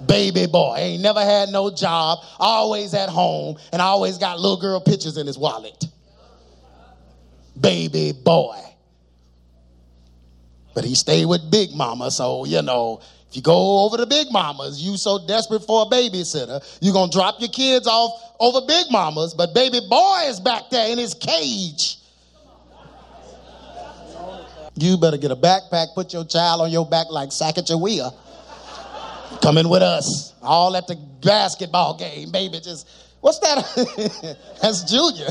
Baby 0.06 0.46
boy. 0.46 0.76
Ain't 0.78 1.02
never 1.02 1.22
had 1.22 1.50
no 1.50 1.74
job. 1.74 2.20
Always 2.40 2.94
at 2.94 3.10
home. 3.10 3.58
And 3.72 3.82
always 3.82 4.18
got 4.18 4.40
little 4.40 4.58
girl 4.58 4.80
pictures 4.80 5.18
in 5.18 5.26
his 5.26 5.38
wallet 5.38 5.86
baby 7.60 8.12
boy. 8.12 8.58
But 10.74 10.86
he 10.86 10.96
stayed 10.96 11.26
with 11.26 11.50
Big 11.50 11.74
Mama, 11.74 12.12
so 12.12 12.46
you 12.46 12.62
know, 12.62 13.02
if 13.30 13.36
you 13.36 13.42
go 13.42 13.86
over 13.86 13.98
to 13.98 14.06
Big 14.06 14.28
Mama's, 14.32 14.82
you 14.82 14.96
so 14.96 15.26
desperate 15.28 15.64
for 15.66 15.84
a 15.84 15.86
babysitter, 15.86 16.64
you're 16.82 16.94
gonna 16.94 17.12
drop 17.12 17.40
your 17.40 17.50
kids 17.50 17.88
off 17.88 18.36
over 18.40 18.66
Big 18.68 18.86
Mama's, 18.92 19.34
but 19.34 19.54
baby 19.56 19.80
boy 19.90 20.20
is 20.26 20.40
back 20.40 20.70
there 20.70 20.90
in 20.92 20.98
his 20.98 21.14
cage. 21.14 21.98
You 24.76 24.98
better 24.98 25.18
get 25.18 25.32
a 25.32 25.36
backpack, 25.36 25.96
put 25.96 26.14
your 26.14 26.24
child 26.24 26.62
on 26.62 26.70
your 26.70 26.86
back 26.86 27.08
like 27.10 27.30
Sacagawea. 27.30 28.14
Coming 29.42 29.70
with 29.70 29.82
us, 29.82 30.34
all 30.42 30.76
at 30.76 30.88
the 30.88 30.96
basketball 31.24 31.98
game, 31.98 32.32
baby. 32.32 32.60
Just 32.60 32.88
what's 33.22 33.40
that? 33.40 34.38
That's 34.62 34.84
Junior. 34.84 35.28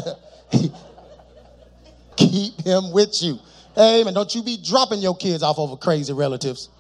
Keep 2.17 2.63
him 2.63 2.93
with 2.93 3.23
you. 3.23 3.39
Amen. 3.79 4.15
Don't 4.15 4.35
you 4.35 4.43
be 4.43 4.59
dropping 4.63 5.01
your 5.01 5.17
kids 5.17 5.43
off 5.43 5.59
over 5.59 5.77
crazy 5.77 6.13
relatives. 6.13 6.71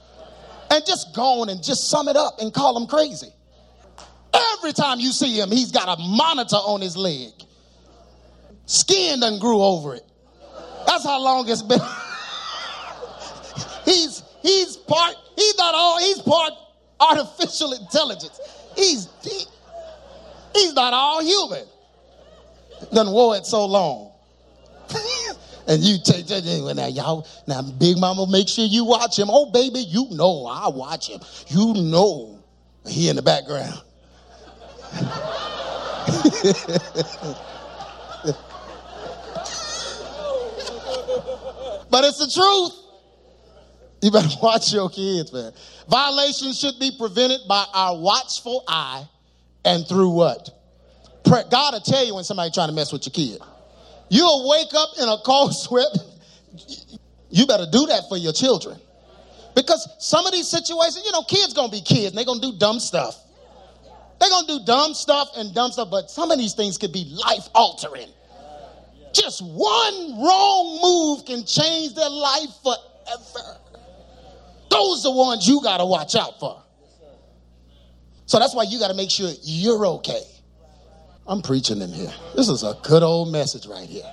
And 0.71 0.85
just 0.87 1.15
go 1.15 1.43
on 1.43 1.49
and 1.49 1.63
just 1.63 1.91
sum 1.91 2.09
it 2.09 2.17
up 2.17 2.41
and 2.41 2.53
call 2.53 2.75
them 2.75 2.87
crazy. 2.87 3.29
Every 4.35 4.73
time 4.73 4.99
you 4.99 5.13
see 5.13 5.39
him, 5.39 5.51
he's 5.51 5.71
got 5.71 5.99
a 5.99 6.03
monitor 6.03 6.57
on 6.57 6.81
his 6.81 6.97
leg. 6.97 7.33
Skin 8.67 9.21
done 9.21 9.39
grew 9.39 9.61
over 9.61 9.95
it. 9.95 10.03
That's 10.87 11.05
how 11.05 11.23
long 11.23 11.49
it's 11.49 11.63
been. 11.63 11.81
he's 13.85 14.23
he's 14.43 14.77
part 14.77 15.15
he's 15.37 15.57
not 15.57 15.75
all 15.75 16.01
he's 16.01 16.21
part 16.21 16.53
artificial 17.01 17.73
intelligence. 17.73 18.41
He's 18.75 19.09
he, 19.23 19.45
he's 20.55 20.75
not 20.75 20.93
all 20.93 21.23
human. 21.23 21.65
Done 22.93 23.11
wore 23.11 23.37
it 23.37 23.47
so 23.47 23.65
long. 23.65 24.13
and 25.69 25.83
you 25.83 25.99
take 26.03 26.27
that 26.27 26.45
now 26.77 26.87
y'all 26.87 27.27
now 27.49 27.63
big 27.63 27.99
mama 27.99 28.27
make 28.29 28.49
sure 28.49 28.65
you 28.65 28.85
watch 28.85 29.19
him 29.19 29.27
oh 29.29 29.51
baby 29.51 29.81
you 29.81 30.07
know 30.13 30.47
i 30.47 30.69
watch 30.69 31.09
him 31.09 31.21
you 31.49 31.75
know 31.75 32.39
he 32.87 33.09
in 33.09 33.17
the 33.17 33.23
background 33.23 33.83
but 41.91 42.05
it's 42.05 42.19
the 42.19 42.31
truth 42.33 42.86
you 44.07 44.13
better 44.13 44.29
watch 44.43 44.73
your 44.73 44.89
kids 44.89 45.33
man 45.33 45.53
violations 45.89 46.59
should 46.59 46.79
be 46.81 46.91
prevented 46.99 47.41
by 47.49 47.65
our 47.75 47.99
watchful 47.99 48.65
eye 48.67 49.05
and 49.65 49.87
through 49.87 50.11
what 50.11 50.49
god 51.51 51.75
will 51.75 51.81
tell 51.81 52.07
you 52.07 52.15
when 52.15 52.25
somebody 52.25 52.51
trying 52.51 52.69
to 52.69 52.75
mess 52.75 52.93
with 52.93 53.05
your 53.05 53.13
kid 53.13 53.41
You'll 54.09 54.49
wake 54.49 54.73
up 54.75 54.91
in 55.01 55.09
a 55.09 55.19
cold 55.25 55.55
sweat. 55.57 55.97
You 57.31 57.47
better 57.47 57.67
do 57.71 57.87
that 57.87 58.05
for 58.09 58.17
your 58.17 58.33
children. 58.33 58.79
Because 59.55 59.89
some 59.99 60.27
of 60.27 60.33
these 60.33 60.49
situations, 60.49 61.03
you 61.05 61.13
know, 61.13 61.23
kids 61.23 61.55
gonna 61.55 61.73
be 61.73 61.81
kids 61.81 62.09
and 62.09 62.19
they're 62.19 62.25
gonna 62.25 62.41
do 62.41 62.53
dumb 62.59 62.79
stuff. 62.79 63.17
They're 64.21 64.31
gonna 64.31 64.47
do 64.47 64.61
dumb 64.65 64.95
stuff 64.95 65.29
and 65.37 65.55
dumb 65.55 65.73
stuff, 65.73 65.89
but 65.91 66.11
some 66.11 66.31
of 66.31 66.39
these 66.39 66.55
things 66.55 66.79
could 66.79 66.93
be 66.93 67.17
life 67.27 67.49
altering. 67.55 68.09
Just 69.13 69.43
one 69.43 70.23
wrong 70.23 70.79
move 70.83 71.25
can 71.25 71.45
change 71.47 71.95
their 71.95 72.11
life 72.11 72.51
forever. 72.63 73.59
Those 74.71 75.05
are 75.05 75.13
the 75.13 75.17
ones 75.17 75.49
you 75.49 75.61
gotta 75.63 75.85
watch 75.85 76.15
out 76.15 76.39
for. 76.41 76.63
So 78.27 78.41
that's 78.41 78.55
why 78.55 78.65
you 78.65 78.79
got 78.79 78.89
to 78.89 78.95
make 78.95 79.11
sure 79.11 79.31
you're 79.43 79.87
okay. 79.87 80.23
I'm 81.29 81.43
preaching 81.43 81.81
in 81.81 81.93
here. 81.93 82.13
This 82.35 82.49
is 82.49 82.65
a 82.65 82.77
good 82.83 83.03
old 83.03 83.33
message 83.33 83.67
right 83.67 83.89
here. 83.89 84.13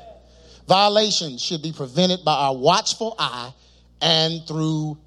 Violations 0.68 1.44
should 1.44 1.62
be 1.62 1.72
prevented 1.72 2.24
by 2.24 2.34
our 2.34 2.56
watchful 2.56 3.16
eye 3.20 3.52
and 4.02 4.48
through 4.48 4.98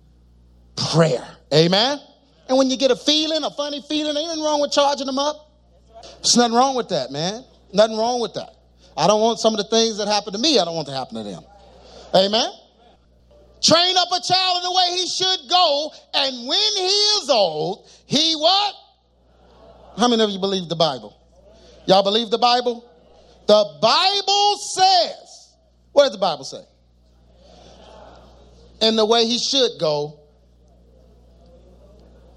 prayer. 0.92 1.26
Amen? 1.54 1.98
And 2.48 2.58
when 2.58 2.68
you 2.68 2.76
get 2.76 2.90
a 2.90 2.96
feeling, 2.96 3.42
a 3.42 3.50
funny 3.50 3.82
feeling, 3.88 4.16
ain't 4.16 4.26
nothing 4.26 4.42
wrong 4.42 4.60
with 4.60 4.72
charging 4.72 5.06
them 5.06 5.18
up. 5.18 5.50
There's 6.16 6.36
nothing 6.36 6.54
wrong 6.54 6.76
with 6.76 6.88
that, 6.90 7.10
man. 7.10 7.44
Nothing 7.72 7.96
wrong 7.96 8.20
with 8.20 8.34
that. 8.34 8.50
I 8.96 9.06
don't 9.06 9.20
want 9.20 9.38
some 9.38 9.54
of 9.54 9.58
the 9.58 9.64
things 9.64 9.98
that 9.98 10.08
happen 10.08 10.32
to 10.32 10.38
me, 10.38 10.58
I 10.58 10.64
don't 10.64 10.74
want 10.74 10.88
to 10.88 10.94
happen 10.94 11.16
to 11.16 11.22
them. 11.22 11.42
Amen? 12.14 12.50
Train 13.62 13.96
up 13.96 14.08
a 14.12 14.20
child 14.20 14.58
in 14.58 14.62
the 14.62 14.72
way 14.72 14.98
he 14.98 15.06
should 15.06 15.48
go, 15.48 15.92
and 16.14 16.46
when 16.46 16.72
he 16.76 16.86
is 16.86 17.30
old, 17.30 17.88
he 18.06 18.34
what? 18.34 18.74
How 19.96 20.08
many 20.08 20.22
of 20.22 20.30
you 20.30 20.38
believe 20.38 20.68
the 20.68 20.76
Bible? 20.76 21.16
Y'all 21.86 22.02
believe 22.02 22.30
the 22.30 22.38
Bible? 22.38 22.84
The 23.46 23.78
Bible 23.80 24.58
says, 24.58 25.54
what 25.92 26.04
does 26.04 26.12
the 26.12 26.18
Bible 26.18 26.44
say? 26.44 26.62
In 28.82 28.96
the 28.96 29.06
way 29.06 29.24
he 29.24 29.38
should 29.38 29.70
go. 29.80 30.20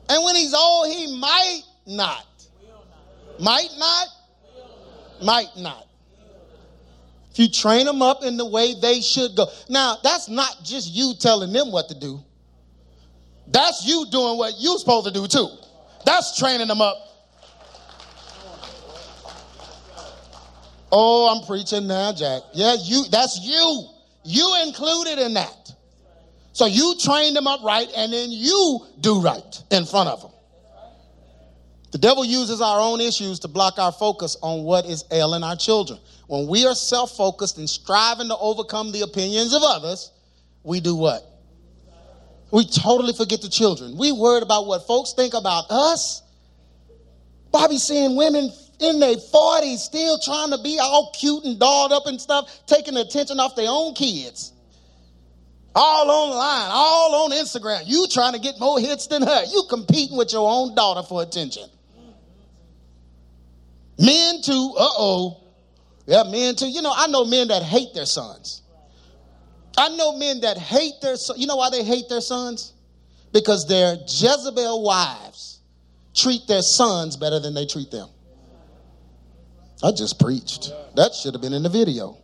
And 0.08 0.24
when 0.24 0.36
he's 0.36 0.54
old, 0.54 0.88
he 0.88 1.20
might 1.20 1.62
not. 1.86 2.26
Might 3.40 3.70
not. 3.78 4.08
Might 5.22 5.50
not. 5.58 5.89
You 7.40 7.50
train 7.50 7.86
them 7.86 8.02
up 8.02 8.24
in 8.24 8.38
the 8.38 8.46
way 8.46 8.76
they 8.82 9.00
should 9.02 9.36
go. 9.36 9.48
Now, 9.70 9.98
that's 10.04 10.28
not 10.28 10.58
just 10.64 10.94
you 10.94 11.14
telling 11.20 11.54
them 11.54 11.72
what 11.72 11.88
to 11.88 11.96
do. 11.98 12.24
That's 13.48 13.86
you 13.88 14.06
doing 14.12 14.38
what 14.38 14.56
you're 14.60 14.78
supposed 14.78 15.08
to 15.08 15.14
do 15.14 15.26
too. 15.26 15.48
That's 16.06 16.38
training 16.38 16.68
them 16.68 16.82
up 16.82 16.98
Oh, 20.92 21.30
I'm 21.30 21.46
preaching 21.46 21.88
now, 21.88 22.12
Jack. 22.14 22.44
Yeah, 22.54 22.76
you 22.84 23.06
that's 23.10 23.40
you. 23.42 23.88
You 24.24 24.64
included 24.66 25.20
in 25.20 25.34
that. 25.36 25.72
So 26.54 26.66
you 26.66 26.96
train 27.00 27.34
them 27.34 27.48
up 27.48 27.64
right 27.64 27.88
and 27.96 28.12
then 28.12 28.32
you 28.32 28.86
do 29.00 29.22
right 29.22 29.64
in 29.72 29.86
front 29.86 30.10
of 30.10 30.22
them. 30.22 30.32
The 31.92 31.98
devil 31.98 32.26
uses 32.26 32.62
our 32.62 32.80
own 32.80 33.02
issues 33.02 33.40
to 33.40 33.48
block 33.48 33.80
our 33.80 33.92
focus 33.92 34.36
on 34.42 34.64
what 34.64 34.86
is 34.86 35.06
ailing 35.12 35.44
our 35.44 35.56
children. 35.56 36.00
When 36.30 36.48
we 36.48 36.68
are 36.68 36.76
self 36.76 37.18
focused 37.18 37.58
and 37.58 37.68
striving 37.68 38.28
to 38.28 38.38
overcome 38.38 38.92
the 38.92 39.02
opinions 39.02 39.56
of 39.56 39.64
others, 39.66 40.12
we 40.62 40.80
do 40.80 40.96
what? 40.96 41.24
We 42.52 42.68
totally 42.68 43.14
forget 43.14 43.42
the 43.42 43.50
children. 43.50 43.98
We 43.98 44.12
worried 44.12 44.44
about 44.44 44.68
what 44.68 44.86
folks 44.86 45.14
think 45.14 45.34
about 45.34 45.72
us. 45.72 46.22
Bobby 47.52 47.80
seeing 47.80 48.16
women 48.16 48.52
in 48.80 49.00
their 49.00 49.16
40s 49.16 49.78
still 49.80 50.20
trying 50.20 50.52
to 50.52 50.60
be 50.62 50.78
all 50.80 51.12
cute 51.20 51.46
and 51.46 51.60
dolled 51.60 51.92
up 51.92 52.06
and 52.06 52.22
stuff, 52.22 52.48
taking 52.68 52.96
attention 52.96 53.40
off 53.40 53.56
their 53.56 53.66
own 53.68 53.96
kids. 53.96 54.54
All 55.74 56.12
online, 56.12 56.70
all 56.72 57.26
on 57.26 57.32
Instagram. 57.32 57.82
You 57.88 58.06
trying 58.08 58.34
to 58.34 58.40
get 58.40 58.60
more 58.60 58.80
hits 58.80 59.08
than 59.08 59.24
her. 59.24 59.44
You 59.46 59.64
competing 59.68 60.16
with 60.16 60.32
your 60.32 60.48
own 60.48 60.76
daughter 60.76 61.02
for 61.02 61.24
attention. 61.24 61.68
Men 63.98 64.44
too, 64.44 64.76
uh-oh. 64.78 65.49
Yeah, 66.10 66.24
men 66.24 66.56
too. 66.56 66.68
You 66.68 66.82
know, 66.82 66.92
I 66.94 67.06
know 67.06 67.24
men 67.24 67.50
that 67.50 67.62
hate 67.62 67.94
their 67.94 68.08
sons. 68.08 68.64
I 69.78 69.90
know 69.96 70.18
men 70.18 70.42
that 70.42 70.58
hate 70.58 70.96
their 71.04 71.16
sons. 71.16 71.40
You 71.40 71.46
know 71.46 71.58
why 71.58 71.70
they 71.70 71.84
hate 71.84 72.10
their 72.10 72.20
sons? 72.20 72.74
Because 73.32 73.68
their 73.68 73.94
Jezebel 73.94 74.82
wives 74.82 75.60
treat 76.16 76.48
their 76.48 76.64
sons 76.64 77.16
better 77.16 77.40
than 77.40 77.54
they 77.54 77.68
treat 77.68 77.92
them. 77.92 78.10
I 79.84 79.92
just 79.92 80.20
preached. 80.20 80.74
That 80.96 81.14
should 81.14 81.36
have 81.36 81.44
been 81.44 81.54
in 81.54 81.62
the 81.62 81.70
video. 81.70 82.18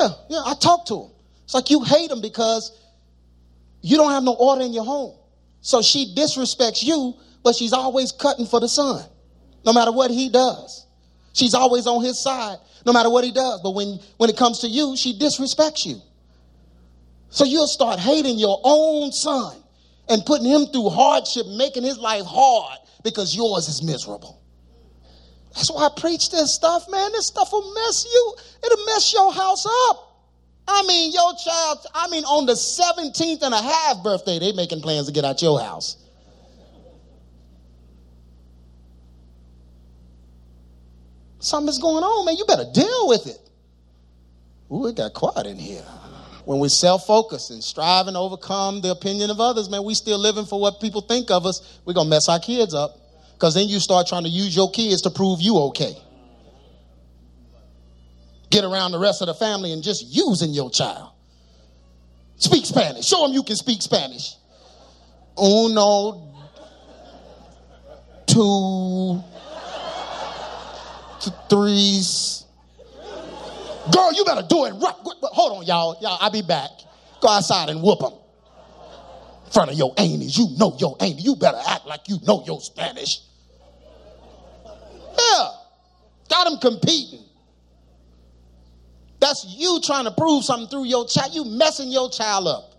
Yeah, 0.00 0.08
yeah, 0.28 0.42
I 0.44 0.54
talked 0.54 0.88
to 0.88 1.02
him. 1.02 1.10
It's 1.44 1.54
like 1.54 1.70
you 1.70 1.84
hate 1.84 2.10
him 2.10 2.20
because 2.20 2.76
you 3.82 3.96
don't 3.98 4.10
have 4.10 4.24
no 4.24 4.34
order 4.34 4.62
in 4.62 4.72
your 4.72 4.84
home. 4.84 5.16
So 5.60 5.80
she 5.80 6.12
disrespects 6.16 6.82
you, 6.82 7.14
but 7.44 7.54
she's 7.54 7.72
always 7.72 8.10
cutting 8.10 8.46
for 8.46 8.58
the 8.58 8.68
son, 8.68 9.08
no 9.64 9.72
matter 9.72 9.92
what 9.92 10.10
he 10.10 10.28
does. 10.28 10.86
She's 11.36 11.54
always 11.54 11.86
on 11.86 12.02
his 12.02 12.18
side, 12.18 12.56
no 12.86 12.92
matter 12.92 13.10
what 13.10 13.24
he 13.24 13.32
does. 13.32 13.60
But 13.62 13.72
when, 13.72 13.98
when 14.16 14.30
it 14.30 14.36
comes 14.36 14.60
to 14.60 14.68
you, 14.68 14.96
she 14.96 15.18
disrespects 15.18 15.84
you. 15.84 16.00
So 17.28 17.44
you'll 17.44 17.66
start 17.66 17.98
hating 17.98 18.38
your 18.38 18.60
own 18.62 19.10
son 19.12 19.56
and 20.08 20.24
putting 20.24 20.46
him 20.46 20.66
through 20.66 20.88
hardship, 20.90 21.46
making 21.48 21.82
his 21.82 21.98
life 21.98 22.24
hard 22.24 22.78
because 23.02 23.36
yours 23.36 23.68
is 23.68 23.82
miserable. 23.82 24.40
That's 25.54 25.70
why 25.70 25.86
I 25.86 26.00
preach 26.00 26.30
this 26.30 26.54
stuff, 26.54 26.88
man. 26.88 27.10
This 27.12 27.26
stuff 27.26 27.50
will 27.52 27.74
mess 27.74 28.06
you, 28.10 28.34
it'll 28.64 28.86
mess 28.86 29.12
your 29.12 29.32
house 29.32 29.66
up. 29.90 30.02
I 30.68 30.82
mean, 30.86 31.12
your 31.12 31.32
child, 31.44 31.86
I 31.94 32.08
mean, 32.08 32.24
on 32.24 32.46
the 32.46 32.52
17th 32.52 33.42
and 33.42 33.54
a 33.54 33.62
half 33.62 34.02
birthday, 34.02 34.38
they 34.38 34.52
making 34.52 34.80
plans 34.80 35.06
to 35.06 35.12
get 35.12 35.24
out 35.24 35.40
your 35.42 35.60
house. 35.60 35.96
Something's 41.46 41.78
going 41.78 42.02
on, 42.02 42.26
man. 42.26 42.34
You 42.36 42.44
better 42.44 42.66
deal 42.74 43.06
with 43.06 43.28
it. 43.28 43.38
Ooh, 44.72 44.88
it 44.88 44.96
got 44.96 45.14
quiet 45.14 45.46
in 45.46 45.56
here. 45.56 45.84
When 46.44 46.58
we 46.58 46.68
self 46.68 47.06
focus 47.06 47.50
and 47.50 47.62
strive 47.62 48.08
and 48.08 48.16
overcome 48.16 48.80
the 48.80 48.90
opinion 48.90 49.30
of 49.30 49.38
others, 49.38 49.70
man, 49.70 49.84
we 49.84 49.94
still 49.94 50.18
living 50.18 50.44
for 50.44 50.60
what 50.60 50.80
people 50.80 51.02
think 51.02 51.30
of 51.30 51.46
us. 51.46 51.78
We're 51.84 51.92
going 51.92 52.06
to 52.06 52.10
mess 52.10 52.28
our 52.28 52.40
kids 52.40 52.74
up. 52.74 52.98
Because 53.34 53.54
then 53.54 53.68
you 53.68 53.78
start 53.78 54.08
trying 54.08 54.24
to 54.24 54.28
use 54.28 54.56
your 54.56 54.72
kids 54.72 55.02
to 55.02 55.10
prove 55.10 55.40
you 55.40 55.56
okay. 55.68 55.94
Get 58.50 58.64
around 58.64 58.90
the 58.90 58.98
rest 58.98 59.22
of 59.22 59.28
the 59.28 59.34
family 59.34 59.72
and 59.72 59.84
just 59.84 60.04
using 60.08 60.50
your 60.50 60.68
child. 60.68 61.12
Speak 62.38 62.66
Spanish. 62.66 63.06
Show 63.06 63.24
them 63.24 63.34
you 63.34 63.44
can 63.44 63.54
speak 63.54 63.82
Spanish. 63.82 64.34
Uno, 65.40 66.34
two, 68.26 69.22
three. 71.48 72.02
Girl, 73.92 74.12
you 74.12 74.24
better 74.24 74.46
do 74.48 74.64
it 74.64 74.72
right. 74.72 74.94
Hold 75.22 75.58
on, 75.58 75.66
y'all. 75.66 75.96
Y'all, 76.00 76.18
I'll 76.20 76.30
be 76.30 76.42
back. 76.42 76.70
Go 77.20 77.28
outside 77.28 77.68
and 77.68 77.82
whoop 77.82 78.00
them. 78.00 78.12
In 79.46 79.52
front 79.52 79.70
of 79.70 79.76
your 79.76 79.94
aunties. 79.96 80.36
You 80.36 80.48
know 80.58 80.76
your 80.78 80.96
auntie. 81.00 81.22
You 81.22 81.36
better 81.36 81.60
act 81.68 81.86
like 81.86 82.08
you 82.08 82.18
know 82.26 82.42
your 82.46 82.60
Spanish. 82.60 83.20
Yeah. 84.66 85.48
Got 86.28 86.44
them 86.44 86.58
competing. 86.58 87.20
That's 89.20 89.46
you 89.56 89.80
trying 89.82 90.04
to 90.04 90.10
prove 90.10 90.44
something 90.44 90.68
through 90.68 90.86
your 90.86 91.06
child. 91.06 91.34
You 91.34 91.44
messing 91.44 91.90
your 91.90 92.10
child 92.10 92.48
up. 92.48 92.75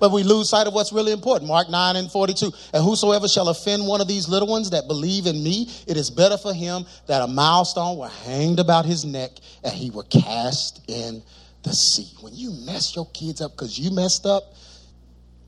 But 0.00 0.12
we 0.12 0.22
lose 0.22 0.48
sight 0.48 0.66
of 0.66 0.74
what's 0.74 0.92
really 0.92 1.12
important. 1.12 1.48
Mark 1.48 1.68
9 1.68 1.96
and 1.96 2.10
42. 2.10 2.52
And 2.72 2.84
whosoever 2.84 3.28
shall 3.28 3.48
offend 3.48 3.86
one 3.86 4.00
of 4.00 4.08
these 4.08 4.28
little 4.28 4.48
ones 4.48 4.70
that 4.70 4.86
believe 4.86 5.26
in 5.26 5.42
me, 5.42 5.68
it 5.86 5.96
is 5.96 6.10
better 6.10 6.36
for 6.38 6.54
him 6.54 6.84
that 7.06 7.22
a 7.22 7.26
milestone 7.26 7.98
were 7.98 8.08
hanged 8.08 8.60
about 8.60 8.84
his 8.84 9.04
neck 9.04 9.32
and 9.64 9.72
he 9.72 9.90
were 9.90 10.04
cast 10.04 10.82
in 10.88 11.22
the 11.62 11.72
sea. 11.72 12.08
When 12.20 12.34
you 12.34 12.50
mess 12.64 12.94
your 12.94 13.06
kids 13.12 13.40
up 13.40 13.52
because 13.52 13.78
you 13.78 13.90
messed 13.90 14.26
up, 14.26 14.54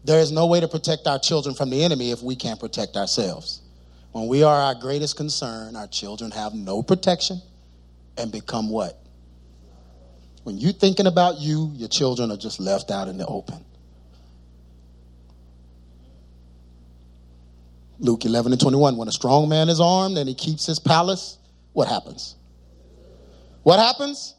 there 0.05 0.21
is 0.21 0.33
no 0.33 0.47
way 0.47 0.61
to 0.61 0.69
protect 0.69 1.07
our 1.07 1.19
children 1.19 1.55
from 1.55 1.71
the 1.71 1.85
enemy 1.85 2.11
if 2.11 2.23
we 2.23 2.35
can't 2.35 2.59
protect 2.59 2.97
ourselves. 2.97 3.61
When 4.13 4.27
we 4.27 4.43
are 4.43 4.57
our 4.57 4.75
greatest 4.75 5.17
concern, 5.17 5.77
our 5.77 5.87
children 5.87 6.31
have 6.33 6.55
no 6.55 6.83
protection 6.83 7.41
and 8.17 8.33
become 8.33 8.69
what? 8.71 8.99
When 10.43 10.59
you're 10.59 10.73
thinking 10.73 11.07
about 11.07 11.39
you, 11.39 11.71
your 11.75 11.89
children 11.89 12.31
are 12.31 12.37
just 12.37 12.61
left 12.61 12.91
out 12.91 13.09
in 13.09 13.19
the 13.19 13.27
open. 13.27 13.65
Luke 18.01 18.25
11 18.25 18.53
and 18.53 18.61
21. 18.61 18.97
When 18.97 19.09
a 19.09 19.13
strong 19.13 19.49
man 19.49 19.69
is 19.69 19.81
armed 19.81 20.19
and 20.19 20.29
he 20.29 20.35
keeps 20.35 20.67
his 20.67 20.79
palace, 20.79 21.39
what 21.73 21.87
happens? 21.87 22.35
What 23.63 23.79
happens? 23.79 24.35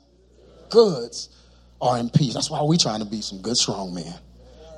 Goods 0.70 1.30
are 1.80 1.98
in 1.98 2.10
peace. 2.10 2.34
That's 2.34 2.50
why 2.50 2.62
we're 2.64 2.78
trying 2.78 3.00
to 3.00 3.06
be 3.06 3.22
some 3.22 3.42
good, 3.42 3.58
strong 3.58 3.94
men. 3.94 4.14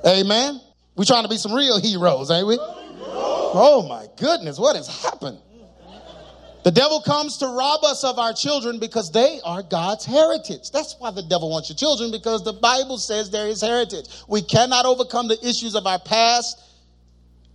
Amen. 0.06 0.60
We're 0.96 1.04
trying 1.04 1.24
to 1.24 1.28
be 1.28 1.38
some 1.38 1.52
real 1.52 1.80
heroes, 1.80 2.30
ain't 2.30 2.46
we? 2.46 2.58
Oh 2.60 3.86
my 3.88 4.06
goodness, 4.18 4.58
what 4.58 4.76
has 4.76 4.88
happened? 5.02 5.38
The 6.64 6.70
devil 6.70 7.02
comes 7.02 7.36
to 7.38 7.46
rob 7.46 7.84
us 7.84 8.04
of 8.04 8.18
our 8.18 8.32
children 8.32 8.78
because 8.78 9.12
they 9.12 9.38
are 9.44 9.62
God's 9.62 10.06
heritage. 10.06 10.70
That's 10.72 10.96
why 10.98 11.10
the 11.10 11.22
devil 11.22 11.50
wants 11.50 11.68
your 11.68 11.76
children 11.76 12.10
because 12.10 12.42
the 12.42 12.54
Bible 12.54 12.96
says 12.96 13.30
they're 13.30 13.46
his 13.46 13.60
heritage. 13.60 14.06
We 14.28 14.40
cannot 14.40 14.86
overcome 14.86 15.28
the 15.28 15.38
issues 15.46 15.74
of 15.74 15.86
our 15.86 15.98
past. 15.98 16.58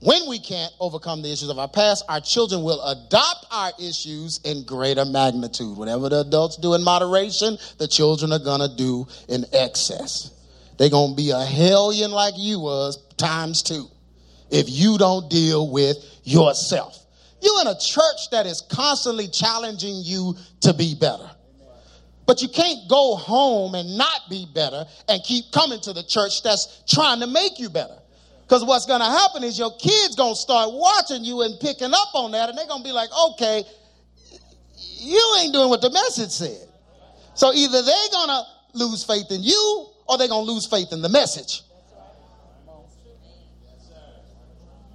When 0.01 0.29
we 0.29 0.39
can't 0.39 0.71
overcome 0.79 1.21
the 1.21 1.31
issues 1.31 1.49
of 1.49 1.59
our 1.59 1.67
past, 1.67 2.05
our 2.07 2.21
children 2.21 2.63
will 2.63 2.81
adopt 2.81 3.45
our 3.51 3.71
issues 3.77 4.39
in 4.45 4.63
greater 4.63 5.03
magnitude. 5.03 5.75
Whatever 5.75 6.07
the 6.07 6.21
adults 6.21 6.55
do 6.55 6.73
in 6.73 6.83
moderation, 6.83 7.57
the 7.79 7.87
children 7.87 8.31
are 8.31 8.39
going 8.39 8.61
to 8.61 8.73
do 8.77 9.05
in 9.27 9.43
excess. 9.51 10.31
They're 10.77 10.89
going 10.89 11.11
to 11.11 11.15
be 11.17 11.31
a 11.31 11.43
hellion 11.43 12.11
like 12.11 12.35
you 12.37 12.61
was 12.61 12.97
times 13.17 13.61
two 13.61 13.87
if 14.49 14.69
you 14.69 14.97
don't 14.97 15.29
deal 15.29 15.69
with 15.69 15.97
yourself. 16.23 16.97
You're 17.41 17.61
in 17.61 17.67
a 17.67 17.77
church 17.77 18.29
that 18.31 18.45
is 18.45 18.61
constantly 18.61 19.27
challenging 19.27 20.01
you 20.03 20.35
to 20.61 20.73
be 20.73 20.95
better. 20.95 21.29
But 22.25 22.41
you 22.41 22.47
can't 22.47 22.87
go 22.89 23.15
home 23.15 23.75
and 23.75 23.97
not 23.97 24.29
be 24.29 24.47
better 24.53 24.85
and 25.09 25.21
keep 25.23 25.51
coming 25.51 25.81
to 25.81 25.91
the 25.91 26.03
church 26.03 26.41
that's 26.41 26.83
trying 26.87 27.19
to 27.19 27.27
make 27.27 27.59
you 27.59 27.69
better. 27.69 27.98
Because 28.49 28.65
what's 28.65 28.87
going 28.87 28.99
to 28.99 29.05
happen 29.05 29.43
is 29.43 29.59
your 29.59 29.69
kids 29.77 30.15
going 30.15 30.33
to 30.33 30.39
start 30.39 30.73
watching 30.73 31.23
you 31.23 31.43
and 31.43 31.59
picking 31.59 31.93
up 31.93 32.15
on 32.15 32.31
that, 32.31 32.49
and 32.49 32.57
they're 32.57 32.65
going 32.65 32.81
to 32.81 32.89
be 32.89 32.91
like, 32.91 33.09
okay, 33.29 33.63
you 34.97 35.37
ain't 35.39 35.53
doing 35.53 35.69
what 35.69 35.81
the 35.81 35.91
message 35.91 36.31
said. 36.31 36.67
So 37.35 37.53
either 37.53 37.83
they're 37.83 38.09
going 38.11 38.29
to 38.29 38.41
lose 38.73 39.03
faith 39.03 39.27
in 39.29 39.43
you 39.43 39.89
or 40.07 40.17
they're 40.17 40.27
going 40.27 40.47
to 40.47 40.51
lose 40.51 40.65
faith 40.65 40.91
in 40.91 41.03
the 41.03 41.09
message. 41.09 41.61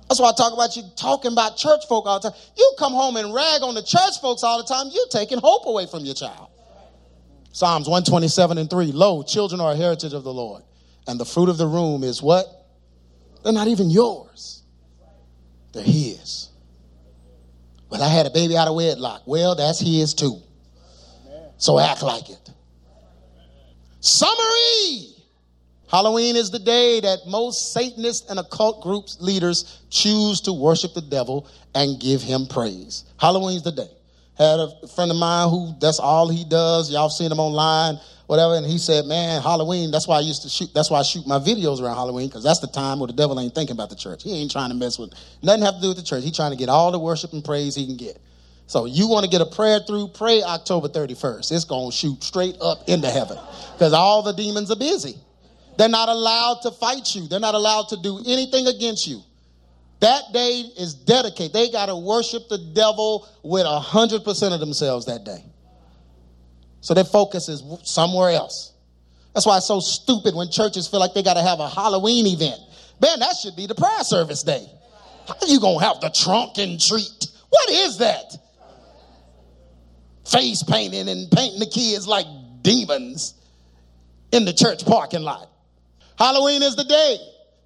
That's 0.09 0.21
why 0.21 0.31
I 0.31 0.33
talk 0.37 0.53
about 0.53 0.75
you 0.75 0.83
talking 0.97 1.31
about 1.31 1.57
church 1.57 1.87
folk 1.89 2.07
all 2.07 2.19
the 2.19 2.31
time. 2.31 2.39
You 2.57 2.75
come 2.77 2.93
home 2.93 3.17
and 3.17 3.33
rag 3.33 3.63
on 3.63 3.77
the 3.77 3.85
church 3.85 4.21
folks 4.21 4.43
all 4.43 4.59
the 4.59 4.65
time, 4.65 4.89
you're 4.93 5.07
taking 5.11 5.39
hope 5.39 5.67
away 5.67 5.87
from 5.87 6.05
your 6.05 6.17
child. 6.17 6.49
Psalms 7.53 7.87
127 7.89 8.59
and 8.59 8.69
3 8.69 8.91
Lo, 8.91 9.23
children 9.23 9.61
are 9.61 9.73
a 9.73 9.77
heritage 9.77 10.13
of 10.13 10.25
the 10.25 10.35
Lord, 10.35 10.65
and 11.07 11.21
the 11.21 11.25
fruit 11.25 11.49
of 11.49 11.57
the 11.57 11.69
womb 11.69 12.03
is 12.03 12.21
what? 12.21 12.64
They're 13.45 13.53
not 13.53 13.69
even 13.69 13.91
yours, 13.91 14.63
they're 15.73 15.85
His. 15.85 16.49
Well, 17.91 18.03
I 18.03 18.09
had 18.09 18.27
a 18.27 18.31
baby 18.31 18.57
out 18.57 18.67
of 18.67 18.75
wedlock. 18.75 19.23
Well, 19.27 19.55
that's 19.55 19.79
His 19.79 20.15
too. 20.15 20.41
So 21.59 21.79
act 21.79 22.03
like 22.03 22.29
it. 22.31 22.51
Summary 24.01 25.15
Halloween 25.95 26.35
is 26.35 26.51
the 26.51 26.59
day 26.59 26.99
that 26.99 27.21
most 27.29 27.73
Satanist 27.73 28.29
and 28.29 28.41
occult 28.41 28.83
groups 28.83 29.17
leaders 29.21 29.81
choose 29.91 30.41
to 30.41 30.53
worship 30.53 30.93
the 30.93 31.01
devil 31.01 31.47
and 31.73 32.01
give 32.01 32.21
him 32.21 32.49
praise. 32.49 33.05
Halloween's 33.17 33.63
the 33.63 33.71
day. 33.71 33.91
Had 34.39 34.59
a 34.59 34.89
friend 34.89 35.11
of 35.13 35.17
mine 35.17 35.49
who 35.49 35.75
that's 35.81 36.01
all 36.01 36.29
he 36.29 36.45
does. 36.45 36.91
Y'all 36.91 37.09
seen 37.09 37.31
him 37.31 37.39
online, 37.39 38.01
whatever, 38.27 38.57
and 38.57 38.67
he 38.67 38.79
said, 38.79 39.07
"Man, 39.07 39.41
Halloween. 39.41 39.93
That's 39.93 40.09
why 40.09 40.17
I 40.17 40.21
used 40.21 40.43
to 40.43 40.49
shoot. 40.49 40.71
That's 40.75 40.91
why 40.91 40.99
I 40.99 41.03
shoot 41.05 41.25
my 41.27 41.39
videos 41.39 41.81
around 41.81 41.95
Halloween 41.95 42.29
because 42.29 42.43
that's 42.43 42.59
the 42.59 42.67
time 42.67 42.99
where 42.99 43.07
the 43.07 43.13
devil 43.13 43.39
ain't 43.39 43.55
thinking 43.55 43.75
about 43.75 43.91
the 43.91 43.97
church. 43.97 44.25
He 44.25 44.33
ain't 44.33 44.51
trying 44.51 44.71
to 44.71 44.77
mess 44.77 44.99
with 44.99 45.13
nothing 45.43 45.63
have 45.63 45.77
to 45.77 45.81
do 45.81 45.89
with 45.89 45.99
the 45.99 46.03
church. 46.03 46.25
He's 46.25 46.35
trying 46.35 46.51
to 46.51 46.57
get 46.57 46.69
all 46.69 46.91
the 46.91 46.99
worship 46.99 47.33
and 47.33 47.45
praise 47.45 47.77
he 47.77 47.87
can 47.87 47.97
get. 47.97 48.19
So 48.67 48.87
you 48.87 49.09
want 49.09 49.25
to 49.25 49.31
get 49.31 49.41
a 49.41 49.47
prayer 49.47 49.81
through? 49.87 50.09
Pray 50.09 50.43
October 50.43 50.89
31st. 50.89 51.53
It's 51.53 51.65
gonna 51.65 51.93
shoot 51.93 52.23
straight 52.25 52.57
up 52.61 52.89
into 52.89 53.09
heaven 53.11 53.39
because 53.75 53.93
all 53.93 54.23
the 54.23 54.33
demons 54.33 54.71
are 54.71 54.77
busy. 54.77 55.17
They're 55.77 55.89
not 55.89 56.09
allowed 56.09 56.63
to 56.63 56.71
fight 56.73 57.15
you. 57.15 57.29
They're 57.29 57.41
not 57.41 57.55
allowed 57.55 57.89
to 57.91 57.97
do 57.97 58.19
anything 58.27 58.67
against 58.67 59.07
you. 59.07 59.21
That 60.01 60.23
day 60.33 60.65
is 60.77 60.95
dedicated. 60.95 61.53
They 61.53 61.71
got 61.71 61.87
to 61.87 61.97
worship 61.97 62.49
the 62.49 62.59
devil 62.59 63.29
with 63.43 63.65
100% 63.65 64.53
of 64.53 64.61
themselves 64.61 65.07
that 65.07 65.25
day. 65.25 65.45
So 66.81 66.93
their 66.93 67.05
focus 67.05 67.49
is 67.49 67.63
somewhere 67.83 68.31
else. 68.31 68.73
That's 69.33 69.47
why 69.47 69.57
it's 69.57 69.67
so 69.67 69.81
stupid 69.81 70.35
when 70.35 70.51
churches 70.51 70.87
feel 70.87 71.01
like 71.01 71.15
they 71.15 71.23
got 71.23 71.35
to 71.35 71.43
have 71.43 71.59
a 71.59 71.69
Halloween 71.69 72.27
event. 72.27 72.61
Man, 73.01 73.19
that 73.21 73.37
should 73.37 73.57
be 73.57 73.67
the 73.67 73.75
prayer 73.75 74.05
service 74.05 74.43
day. 74.43 74.67
How 75.27 75.35
you 75.47 75.59
going 75.61 75.79
to 75.79 75.85
have 75.85 76.01
the 76.01 76.11
trunk 76.11 76.59
and 76.59 76.81
treat? 76.81 77.27
What 77.49 77.71
is 77.71 77.99
that? 77.99 78.37
Face 80.27 80.63
painting 80.63 81.09
and 81.09 81.31
painting 81.31 81.61
the 81.61 81.67
kids 81.67 82.07
like 82.07 82.27
demons 82.63 83.35
in 84.33 84.45
the 84.45 84.53
church 84.53 84.85
parking 84.85 85.23
lot. 85.23 85.51
Halloween 86.19 86.63
is 86.63 86.77
the 86.77 86.85
day 86.85 87.19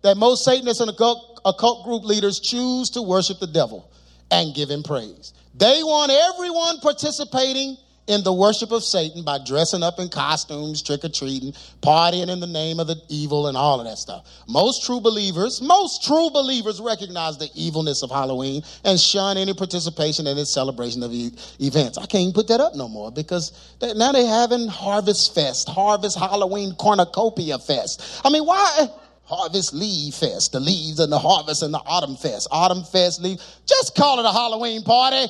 that 0.02 0.16
most 0.16 0.44
Satanists 0.44 0.80
and 0.80 0.90
occult, 0.90 1.27
occult 1.44 1.84
group 1.84 2.04
leaders 2.04 2.40
choose 2.40 2.90
to 2.90 3.02
worship 3.02 3.38
the 3.38 3.46
devil 3.46 3.90
and 4.30 4.54
give 4.54 4.70
him 4.70 4.82
praise. 4.82 5.32
They 5.54 5.82
want 5.82 6.12
everyone 6.12 6.80
participating 6.80 7.76
in 8.08 8.22
the 8.24 8.32
worship 8.32 8.72
of 8.72 8.82
Satan 8.82 9.22
by 9.22 9.38
dressing 9.44 9.82
up 9.82 9.98
in 9.98 10.08
costumes, 10.08 10.82
trick 10.82 11.04
or 11.04 11.10
treating, 11.10 11.52
partying 11.82 12.28
in 12.28 12.40
the 12.40 12.46
name 12.46 12.80
of 12.80 12.86
the 12.86 12.96
evil, 13.08 13.48
and 13.48 13.56
all 13.56 13.80
of 13.80 13.86
that 13.86 13.98
stuff. 13.98 14.26
Most 14.48 14.84
true 14.86 15.00
believers, 15.00 15.60
most 15.60 16.04
true 16.04 16.30
believers 16.30 16.80
recognize 16.80 17.36
the 17.36 17.50
evilness 17.54 18.02
of 18.02 18.10
Halloween 18.10 18.62
and 18.84 18.98
shun 18.98 19.36
any 19.36 19.52
participation 19.52 20.26
in 20.26 20.38
its 20.38 20.50
celebration 20.50 21.02
of 21.02 21.12
e- 21.12 21.32
events. 21.60 21.98
I 21.98 22.06
can't 22.06 22.22
even 22.22 22.32
put 22.32 22.48
that 22.48 22.60
up 22.60 22.74
no 22.74 22.88
more 22.88 23.12
because 23.12 23.52
they, 23.78 23.92
now 23.92 24.12
they're 24.12 24.26
having 24.26 24.68
Harvest 24.68 25.34
Fest, 25.34 25.68
Harvest 25.68 26.18
Halloween 26.18 26.74
Cornucopia 26.76 27.58
Fest. 27.58 28.22
I 28.24 28.30
mean, 28.30 28.44
why? 28.44 28.88
Harvest 29.28 29.74
Leaf 29.74 30.14
Fest, 30.14 30.52
the 30.52 30.60
leaves 30.60 31.00
and 31.00 31.12
the 31.12 31.18
harvest 31.18 31.62
and 31.62 31.74
the 31.74 31.82
autumn 31.84 32.16
fest, 32.16 32.48
autumn 32.50 32.82
fest, 32.82 33.20
leaf. 33.20 33.38
Just 33.66 33.94
call 33.94 34.18
it 34.18 34.24
a 34.24 34.32
Halloween 34.32 34.82
party. 34.82 35.26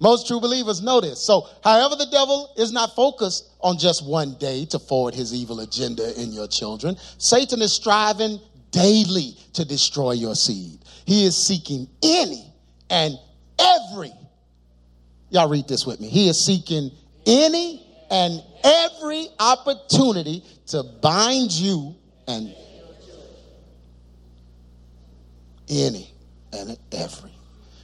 Most 0.00 0.26
true 0.26 0.40
believers 0.40 0.82
know 0.82 1.00
this. 1.00 1.24
So, 1.24 1.46
however, 1.62 1.94
the 1.94 2.08
devil 2.10 2.52
is 2.56 2.72
not 2.72 2.96
focused 2.96 3.48
on 3.60 3.78
just 3.78 4.04
one 4.04 4.34
day 4.40 4.64
to 4.66 4.80
forward 4.80 5.14
his 5.14 5.32
evil 5.32 5.60
agenda 5.60 6.20
in 6.20 6.32
your 6.32 6.48
children, 6.48 6.96
Satan 7.18 7.62
is 7.62 7.72
striving 7.72 8.40
daily 8.72 9.36
to 9.52 9.64
destroy 9.64 10.12
your 10.12 10.34
seed. 10.34 10.80
He 11.06 11.24
is 11.26 11.36
seeking 11.36 11.86
any 12.02 12.52
and 12.90 13.16
every, 13.56 14.10
y'all 15.30 15.48
read 15.48 15.68
this 15.68 15.86
with 15.86 16.00
me. 16.00 16.08
He 16.08 16.28
is 16.28 16.44
seeking 16.44 16.90
any 17.24 17.86
and 18.10 18.42
every 18.64 19.28
opportunity 19.38 20.42
to 20.66 20.82
bind 20.82 21.52
you 21.52 21.94
and 22.26 22.52
any 25.68 26.12
and 26.52 26.78
every. 26.92 27.30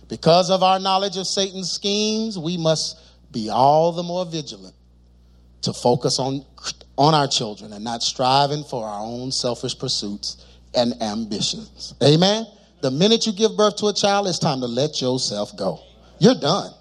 Because 0.09 0.51
of 0.51 0.63
our 0.63 0.79
knowledge 0.79 1.17
of 1.17 1.27
Satan's 1.27 1.71
schemes, 1.71 2.39
we 2.39 2.57
must 2.57 2.99
be 3.31 3.49
all 3.49 3.93
the 3.93 4.03
more 4.03 4.27
vigilant 4.27 4.75
to 5.63 5.73
focus 5.73 6.19
on, 6.19 6.45
on 6.97 7.15
our 7.15 7.29
children 7.29 7.73
and 7.73 7.85
not 7.85 8.03
striving 8.03 8.65
for 8.65 8.85
our 8.87 9.01
own 9.01 9.31
selfish 9.31 9.79
pursuits 9.79 10.45
and 10.75 11.01
ambitions. 11.03 11.95
Amen? 12.03 12.45
The 12.81 12.91
minute 12.91 13.27
you 13.27 13.33
give 13.33 13.57
birth 13.57 13.77
to 13.77 13.87
a 13.87 13.95
child, 13.95 14.27
it's 14.27 14.39
time 14.39 14.61
to 14.61 14.67
let 14.67 15.01
yourself 15.01 15.57
go. 15.57 15.81
You're 16.19 16.39
done. 16.41 16.73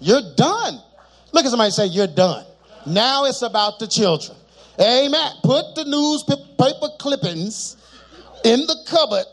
You're 0.00 0.34
done. 0.36 0.80
Look 1.32 1.44
at 1.44 1.50
somebody 1.50 1.70
say, 1.70 1.86
You're 1.86 2.06
done. 2.06 2.44
Now 2.86 3.24
it's 3.24 3.42
about 3.42 3.78
the 3.78 3.86
children. 3.86 4.36
Amen. 4.80 5.32
Put 5.42 5.74
the 5.74 5.84
newspaper 5.84 6.88
clippings 6.98 7.76
in 8.44 8.60
the 8.60 8.76
cupboard 8.86 9.26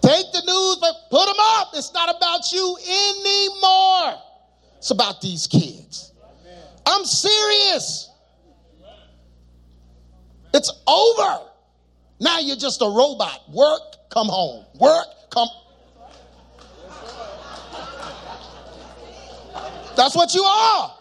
Take 0.00 0.32
the 0.32 0.42
news, 0.46 0.76
but 0.80 0.94
put 1.10 1.26
them 1.26 1.36
up. 1.38 1.68
It's 1.74 1.92
not 1.92 2.08
about 2.16 2.52
you 2.52 2.76
anymore. 2.86 4.22
It's 4.78 4.90
about 4.90 5.20
these 5.20 5.46
kids. 5.46 6.12
I'm 6.86 7.04
serious. 7.04 8.10
It's 10.54 10.72
over. 10.86 11.44
Now 12.20 12.38
you're 12.38 12.56
just 12.56 12.80
a 12.80 12.86
robot. 12.86 13.42
Work, 13.52 14.08
come 14.10 14.28
home. 14.28 14.64
Work, 14.80 15.06
come. 15.30 15.48
That's 19.96 20.14
what 20.14 20.34
you 20.34 20.42
are. 20.42 20.94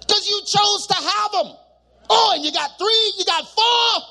Because 0.00 0.28
you 0.28 0.40
chose 0.46 0.86
to 0.88 0.94
have 0.94 1.32
them. 1.32 1.56
Oh, 2.10 2.32
and 2.34 2.44
you 2.44 2.52
got 2.52 2.78
three, 2.78 3.12
you 3.18 3.24
got 3.24 3.46
four, 3.48 4.02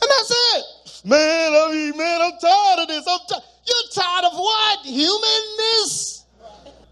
and 0.00 0.10
that's 0.10 0.30
it. 0.30 1.04
Man, 1.04 1.52
I 1.52 1.70
mean, 1.72 1.96
man, 1.96 2.20
I'm 2.22 2.38
tired 2.40 2.80
of 2.80 2.88
this. 2.88 3.04
I'm 3.08 3.20
You're 3.66 3.90
tired 3.92 4.24
of 4.24 4.32
what? 4.32 4.78
Humanness? 4.84 6.24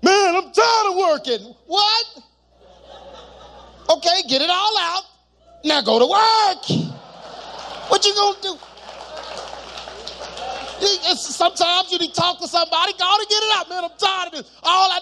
Man, 0.03 0.37
I'm 0.37 0.53
tired 0.53 0.91
of 0.91 0.97
working. 0.97 1.55
What? 1.67 2.07
Okay, 3.91 4.23
get 4.29 4.43
it 4.43 4.51
all 4.51 4.79
out. 4.79 5.03
Now 5.65 5.81
go 5.83 5.99
to 5.99 6.07
work. 6.07 6.93
What 7.89 8.05
you 8.05 8.15
gonna 8.15 8.39
do? 8.43 8.59
Sometimes 11.17 11.91
you 11.91 11.99
need 11.99 12.13
to 12.13 12.21
talk 12.21 12.39
to 12.41 12.49
somebody, 12.49 12.93
go 12.93 13.17
to 13.19 13.27
get 13.29 13.43
it 13.43 13.57
out. 13.57 13.69
Man, 13.69 13.85
I'm 13.85 13.91
tired 13.99 14.27
of 14.29 14.33
this. 14.33 14.56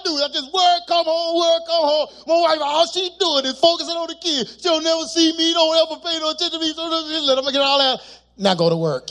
Do 0.05 0.11
I 0.21 0.29
just 0.29 0.53
work, 0.53 0.81
come 0.87 1.07
home, 1.07 1.40
work, 1.40 1.62
come 1.67 1.85
home. 1.85 2.09
My 2.27 2.40
wife, 2.43 2.59
all 2.62 2.87
she 2.87 3.09
doing 3.19 3.47
is 3.47 3.59
focusing 3.59 3.97
on 3.97 4.09
the 4.09 4.14
kids. 4.17 4.61
She'll 4.62 4.83
never 4.83 5.05
see 5.05 5.33
me, 5.37 5.53
don't 5.55 5.77
ever 5.77 6.01
pay 6.01 6.19
no 6.21 6.31
attention 6.31 6.61
to 6.61 6.64
me. 6.64 6.73
So 6.75 6.85
let 6.85 7.37
them 7.37 7.53
get 7.53 7.62
all 7.62 7.79
that. 7.79 8.01
Now 8.37 8.55
go 8.55 8.69
to 8.69 8.77
work. 8.77 9.09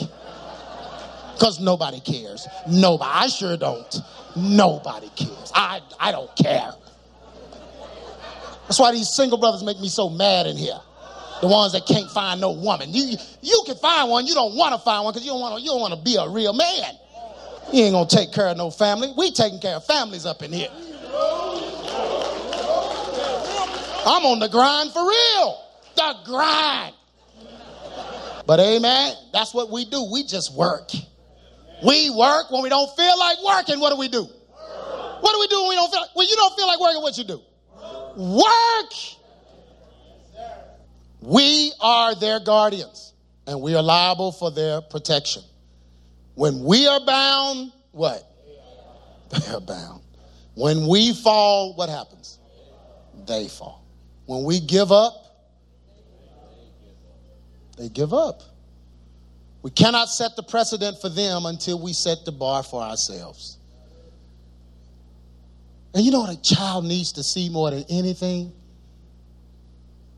Because 1.33 1.59
nobody 1.59 1.99
cares. 1.99 2.47
Nobody. 2.69 3.11
I 3.11 3.27
sure 3.27 3.57
don't. 3.57 3.95
Nobody 4.35 5.09
cares. 5.15 5.51
I, 5.55 5.81
I 5.99 6.11
don't 6.11 6.33
care. 6.35 6.71
That's 8.63 8.79
why 8.79 8.91
these 8.91 9.09
single 9.09 9.37
brothers 9.39 9.63
make 9.63 9.79
me 9.79 9.89
so 9.89 10.09
mad 10.09 10.45
in 10.45 10.57
here. 10.57 10.79
The 11.41 11.47
ones 11.47 11.73
that 11.73 11.85
can't 11.85 12.09
find 12.11 12.39
no 12.39 12.51
woman. 12.51 12.93
You, 12.93 13.17
you 13.41 13.63
can 13.65 13.75
find 13.75 14.09
one, 14.09 14.25
you 14.25 14.33
don't 14.33 14.55
want 14.55 14.73
to 14.73 14.79
find 14.79 15.03
one 15.03 15.13
because 15.13 15.27
don't 15.27 15.61
you 15.61 15.71
don't 15.71 15.81
want 15.81 15.93
to 15.93 15.99
be 15.99 16.15
a 16.15 16.29
real 16.29 16.53
man. 16.53 16.93
You 17.71 17.83
ain't 17.83 17.93
gonna 17.93 18.07
take 18.07 18.31
care 18.31 18.47
of 18.47 18.57
no 18.57 18.69
family. 18.69 19.13
We 19.17 19.31
taking 19.31 19.59
care 19.59 19.75
of 19.75 19.85
families 19.85 20.25
up 20.25 20.43
in 20.43 20.51
here. 20.51 20.69
I'm 24.05 24.25
on 24.25 24.39
the 24.39 24.49
grind 24.49 24.91
for 24.91 25.07
real. 25.07 25.61
The 25.95 26.15
grind. 26.25 26.95
But 28.45 28.59
amen, 28.59 29.15
that's 29.31 29.53
what 29.53 29.71
we 29.71 29.85
do. 29.85 30.05
We 30.11 30.23
just 30.23 30.53
work. 30.53 30.91
We 31.85 32.09
work 32.09 32.51
when 32.51 32.61
we 32.63 32.69
don't 32.69 32.93
feel 32.95 33.17
like 33.17 33.37
working. 33.43 33.79
What 33.79 33.91
do 33.91 33.97
we 33.97 34.09
do? 34.09 34.23
What 34.23 35.33
do 35.33 35.39
we 35.39 35.47
do 35.47 35.61
when 35.61 35.69
we 35.69 35.75
don't 35.75 35.91
feel 35.91 36.05
when 36.13 36.27
you 36.27 36.35
don't 36.35 36.55
feel 36.55 36.67
like 36.67 36.79
working? 36.79 37.01
What 37.01 37.17
you 37.17 37.23
do? 37.23 37.41
Work. 38.17 38.93
We 41.21 41.71
are 41.79 42.15
their 42.15 42.41
guardians, 42.41 43.13
and 43.47 43.61
we 43.61 43.75
are 43.75 43.81
liable 43.81 44.33
for 44.33 44.51
their 44.51 44.81
protection. 44.81 45.43
When 46.35 46.63
we 46.63 46.87
are 46.87 46.99
bound, 47.05 47.71
what? 47.91 48.23
They 49.29 49.53
are 49.53 49.61
bound. 49.61 50.01
When 50.55 50.87
we 50.87 51.13
fall, 51.13 51.75
what 51.75 51.89
happens? 51.89 52.39
They 53.25 53.47
fall. 53.47 53.83
When 54.25 54.43
we 54.43 54.59
give 54.59 54.91
up, 54.91 55.13
they 57.77 57.89
give 57.89 58.13
up. 58.13 58.41
We 59.61 59.71
cannot 59.71 60.09
set 60.09 60.35
the 60.35 60.43
precedent 60.43 60.99
for 61.01 61.09
them 61.09 61.45
until 61.45 61.81
we 61.81 61.93
set 61.93 62.25
the 62.25 62.31
bar 62.31 62.63
for 62.63 62.81
ourselves. 62.81 63.57
And 65.93 66.03
you 66.03 66.11
know 66.11 66.21
what 66.21 66.35
a 66.35 66.41
child 66.41 66.85
needs 66.85 67.13
to 67.13 67.23
see 67.23 67.49
more 67.49 67.71
than 67.71 67.85
anything? 67.89 68.51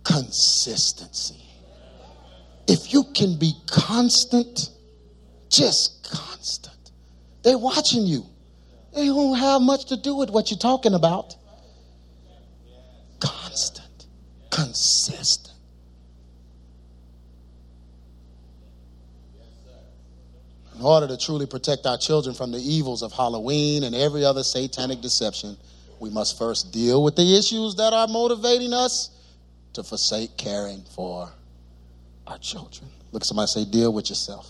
Consistency. 0.03 1.43
If 2.67 2.93
you 2.93 3.03
can 3.13 3.37
be 3.37 3.53
constant, 3.67 4.69
just 5.55 6.09
constant, 6.09 6.91
they're 7.43 7.57
watching 7.57 8.05
you. 8.05 8.25
They 8.93 9.07
don't 9.07 9.37
have 9.37 9.61
much 9.61 9.85
to 9.85 9.97
do 9.97 10.15
with 10.15 10.29
what 10.29 10.51
you're 10.51 10.57
talking 10.57 10.93
about. 10.93 11.35
Constant, 13.19 14.05
consistent. 14.49 15.53
In 20.75 20.81
order 20.81 21.07
to 21.07 21.17
truly 21.17 21.45
protect 21.45 21.85
our 21.85 21.97
children 21.97 22.35
from 22.35 22.51
the 22.51 22.59
evils 22.59 23.01
of 23.01 23.13
Halloween 23.13 23.83
and 23.83 23.95
every 23.95 24.25
other 24.25 24.43
satanic 24.43 25.01
deception, 25.01 25.57
we 25.99 26.09
must 26.09 26.37
first 26.37 26.73
deal 26.73 27.01
with 27.01 27.15
the 27.15 27.37
issues 27.37 27.75
that 27.75 27.93
are 27.93 28.07
motivating 28.07 28.73
us 28.73 29.09
to 29.73 29.83
forsake 29.83 30.35
caring 30.35 30.83
for 30.93 31.29
our 32.27 32.37
children. 32.39 32.89
Look 33.13 33.23
somebody 33.23 33.47
say, 33.47 33.65
deal 33.65 33.93
with 33.93 34.09
yourself. 34.09 34.49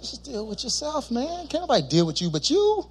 Just 0.00 0.24
deal 0.24 0.46
with 0.46 0.62
yourself, 0.64 1.10
man. 1.10 1.46
Can't 1.48 1.62
nobody 1.62 1.86
deal 1.86 2.06
with 2.06 2.20
you 2.20 2.30
but 2.30 2.50
you. 2.50 2.84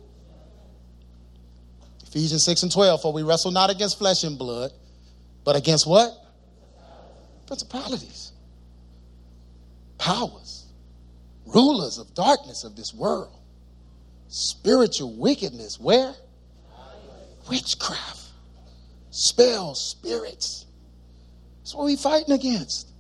Ephesians 2.04 2.44
6 2.44 2.64
and 2.64 2.72
12, 2.72 3.02
for 3.02 3.12
we 3.12 3.24
wrestle 3.24 3.52
not 3.52 3.70
against 3.70 3.98
flesh 3.98 4.24
and 4.24 4.38
blood, 4.38 4.72
but 5.44 5.56
against 5.56 5.86
what? 5.86 6.14
Principalities, 7.46 8.32
powers, 9.98 10.66
rulers 11.46 11.98
of 11.98 12.14
darkness 12.14 12.64
of 12.64 12.76
this 12.76 12.94
world, 12.94 13.38
spiritual 14.30 15.14
wickedness. 15.14 15.80
Where? 15.80 16.14
Witchcraft, 17.50 18.22
spells, 19.12 19.90
spirits. 19.92 20.66
That's 21.60 21.76
what 21.76 21.86
we 21.86 21.98
fighting 21.98 22.34
against. 22.34 22.92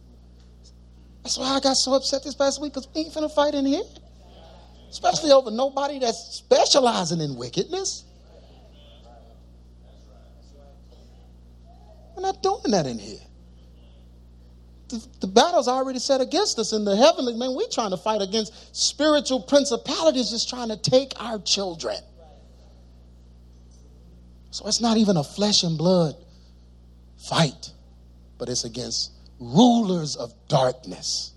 That's 1.26 1.40
why 1.40 1.56
I 1.56 1.60
got 1.60 1.74
so 1.74 1.96
upset 1.96 2.24
this 2.24 2.36
past 2.36 2.62
week 2.62 2.72
because 2.72 2.88
we 2.94 3.02
ain't 3.02 3.12
finna 3.12 3.34
fight 3.34 3.56
in 3.56 3.66
here. 3.66 3.82
Especially 4.92 5.32
over 5.32 5.50
nobody 5.50 5.98
that's 5.98 6.36
specializing 6.36 7.20
in 7.20 7.36
wickedness. 7.36 8.04
We're 12.16 12.22
not 12.22 12.44
doing 12.44 12.70
that 12.70 12.86
in 12.86 13.00
here. 13.00 13.18
The, 14.90 15.08
the, 15.22 15.26
battle's 15.26 15.68
already 15.68 15.98
set 15.98 16.22
against 16.22 16.60
us 16.60 16.74
in 16.74 16.86
the 16.86 16.96
heavenly 16.96 17.34
man. 17.34 17.56
We're 17.56 17.70
trying 17.70 17.90
to 17.90 17.98
fight 17.98 18.22
against 18.22 18.76
spiritual 18.76 19.42
principalities, 19.42 20.30
just 20.30 20.48
trying 20.48 20.70
to 20.70 20.78
take 20.78 21.14
our 21.20 21.40
children. 21.40 21.98
So 24.52 24.68
it's 24.68 24.80
not 24.80 24.98
even 24.98 25.18
a 25.18 25.24
flesh 25.24 25.64
and 25.64 25.76
blood 25.76 26.14
fight, 27.18 27.72
but 28.38 28.48
it's 28.48 28.64
against 28.64 29.15
rulers 29.40 30.16
of 30.16 30.34
darkness, 30.48 31.34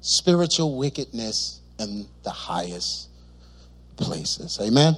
spiritual 0.00 0.76
wickedness 0.76 1.60
in 1.78 2.06
the 2.22 2.30
highest 2.30 3.08
places. 3.96 4.58
Amen. 4.60 4.96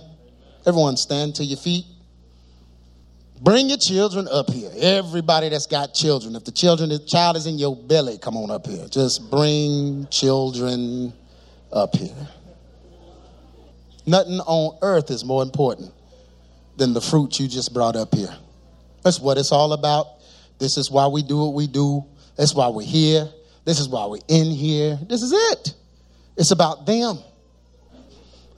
Everyone 0.67 0.97
stand 0.97 1.35
to 1.37 1.45
your 1.45 1.59
feet. 1.59 1.85
Bring 3.43 3.71
your 3.71 3.79
children 3.79 4.29
up 4.31 4.51
here. 4.51 4.71
Everybody 4.77 5.49
that's 5.49 5.67
got 5.67 5.95
children. 5.95 6.37
If 6.37 6.45
the 6.45 6.53
children, 6.53 6.91
the 6.91 6.99
child 6.99 7.37
is 7.37 7.47
in 7.47 7.59
your 7.59 7.75
belly, 7.75 8.19
come 8.19 8.37
on 8.37 8.51
up 8.51 8.67
here. 8.67 8.87
Just 8.91 9.31
bring 9.31 10.07
children 10.11 11.15
up 11.73 11.97
here. 11.97 12.29
Nothing 14.07 14.41
on 14.41 14.79
earth 14.83 15.11
is 15.11 15.25
more 15.25 15.43
important 15.43 15.93
than 16.77 16.93
the 16.93 17.01
fruit 17.01 17.41
you 17.41 17.49
just 17.49 17.73
brought 17.73 17.97
up 17.97 18.15
here. 18.15 18.35
That's 19.03 19.21
what 19.21 19.39
it's 19.39 19.53
all 19.53 19.73
about. 19.73 20.07
This 20.61 20.77
is 20.77 20.91
why 20.91 21.09
we 21.09 21.23
do 21.23 21.39
what 21.39 21.55
we 21.55 21.67
do. 21.67 22.05
That's 22.37 22.55
why 22.55 22.69
we're 22.69 22.87
here. 22.87 23.29
This 23.65 23.81
is 23.81 23.89
why 23.89 24.07
we're 24.07 24.21
in 24.29 24.51
here. 24.51 24.99
This 25.09 25.23
is 25.23 25.33
it. 25.33 25.75
It's 26.37 26.51
about 26.53 26.87
them. 26.87 27.19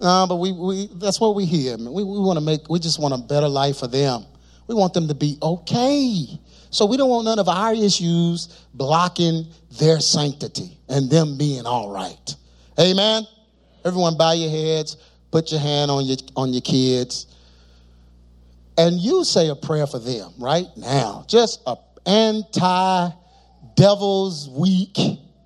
Uh, 0.00 0.26
but 0.26 0.36
we, 0.36 0.52
we 0.52 0.88
that's 0.94 1.20
what 1.20 1.36
we 1.36 1.44
hear. 1.44 1.76
We, 1.76 2.02
we 2.02 2.18
want 2.18 2.38
to 2.38 2.44
make, 2.44 2.68
we 2.68 2.80
just 2.80 3.00
want 3.00 3.14
a 3.14 3.18
better 3.18 3.48
life 3.48 3.78
for 3.78 3.86
them. 3.86 4.26
We 4.66 4.74
want 4.74 4.94
them 4.94 5.08
to 5.08 5.14
be 5.14 5.38
okay. 5.40 6.26
So 6.70 6.86
we 6.86 6.96
don't 6.96 7.08
want 7.08 7.24
none 7.24 7.38
of 7.38 7.48
our 7.48 7.74
issues 7.74 8.66
blocking 8.74 9.46
their 9.78 10.00
sanctity 10.00 10.78
and 10.88 11.08
them 11.10 11.38
being 11.38 11.66
all 11.66 11.90
right. 11.92 12.36
Amen. 12.80 13.24
Everyone 13.84 14.16
bow 14.16 14.32
your 14.32 14.50
heads, 14.50 14.96
put 15.30 15.52
your 15.52 15.60
hand 15.60 15.90
on 15.90 16.04
your 16.04 16.16
on 16.36 16.52
your 16.52 16.62
kids. 16.62 17.26
And 18.78 18.98
you 18.98 19.24
say 19.24 19.48
a 19.48 19.54
prayer 19.54 19.86
for 19.86 19.98
them 19.98 20.32
right 20.38 20.66
now. 20.76 21.24
Just 21.28 21.60
a 21.66 21.76
anti 22.06 23.10
devil's 23.74 24.48
week 24.48 24.98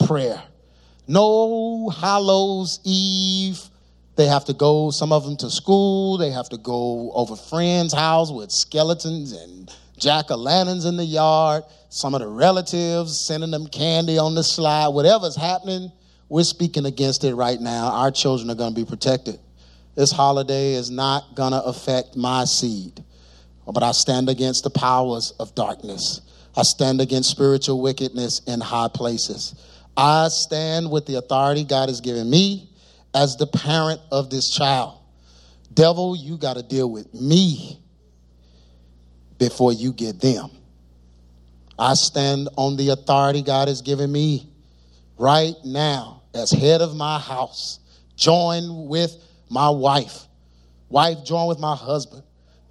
prayer. 0.07 0.43
No 1.09 1.89
Hallows 1.91 2.81
Eve 2.85 3.71
they 4.17 4.27
have 4.27 4.47
to 4.47 4.55
go, 4.55 4.91
some 4.91 5.13
of 5.13 5.25
them 5.25 5.37
to 5.39 5.51
school. 5.51 6.17
They 6.17 6.31
have 6.31 6.49
to 6.49 6.57
go 6.57 7.13
over 7.13 7.37
friends' 7.37 7.93
house 7.93 8.33
with 8.33 8.51
skeletons 8.51 9.33
and 9.33 9.71
jack 9.99 10.31
o' 10.31 10.37
lanterns 10.37 10.87
in 10.87 10.97
the 10.97 11.05
yard. 11.05 11.65
Some 11.91 12.15
of 12.15 12.23
the 12.23 12.27
relatives 12.27 13.21
sending 13.21 13.51
them 13.51 13.67
candy 13.67 14.17
on 14.19 14.35
the 14.35 14.43
slide. 14.43 14.89
Whatever's 14.89 15.37
happening, 15.37 15.93
we're 16.31 16.45
speaking 16.45 16.87
against 16.87 17.25
it 17.25 17.35
right 17.35 17.61
now. 17.61 17.89
Our 17.89 18.11
children 18.11 18.51
are 18.51 18.55
going 18.55 18.75
to 18.75 18.81
be 18.81 18.87
protected. 18.87 19.39
This 19.95 20.13
holiday 20.13 20.73
is 20.73 20.91
not 20.91 21.35
going 21.35 21.53
to 21.53 21.63
affect 21.63 22.17
my 22.17 22.45
seed, 22.45 23.05
but 23.67 23.83
I 23.83 23.93
stand 23.93 24.31
against 24.31 24.65
the 24.65 24.71
powers 24.71 25.33
of 25.39 25.55
darkness. 25.55 26.23
I 26.57 26.63
stand 26.63 27.01
against 27.01 27.31
spiritual 27.31 27.81
wickedness 27.81 28.41
in 28.47 28.61
high 28.61 28.89
places. 28.89 29.55
I 29.97 30.29
stand 30.29 30.91
with 30.91 31.07
the 31.07 31.17
authority 31.17 31.65
God 31.65 31.89
has 31.89 32.01
given 32.01 32.29
me 32.29 32.71
as 33.15 33.37
the 33.37 33.47
parent 33.47 34.01
of 34.11 34.31
this 34.31 34.51
child. 34.51 34.99
Devil, 35.73 36.17
you 36.17 36.39
got 36.39 36.57
to 36.57 36.63
deal 36.63 36.91
with 36.91 37.13
me 37.15 37.79
before 39.39 39.73
you 39.73 39.93
get 39.93 40.21
them. 40.21 40.51
I 41.79 41.95
stand 41.95 42.49
on 42.57 42.77
the 42.77 42.91
authority 42.91 43.43
God 43.43 43.69
has 43.69 43.83
given 43.83 44.11
me 44.11 44.49
right 45.19 45.55
now 45.65 46.23
as 46.35 46.51
head 46.51 46.81
of 46.81 46.95
my 46.95 47.19
house. 47.19 47.81
Join 48.17 48.89
with 48.89 49.15
my 49.51 49.69
wife. 49.69 50.27
Wife, 50.89 51.25
join 51.25 51.49
with 51.49 51.59
my 51.59 51.75
husband. 51.75 52.23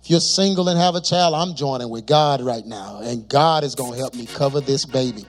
If 0.05 0.11
you're 0.11 0.19
single 0.19 0.69
and 0.69 0.77
have 0.79 0.93
a 0.93 1.01
child, 1.01 1.33
I'm 1.33 1.55
joining 1.55 1.89
with 1.89 2.05
God 2.05 2.39
right 2.39 2.63
now. 2.63 2.99
And 3.01 3.27
God 3.27 3.63
is 3.63 3.73
going 3.73 3.93
to 3.93 3.97
help 3.97 4.13
me 4.13 4.27
cover 4.27 4.61
this 4.61 4.85
baby 4.85 5.25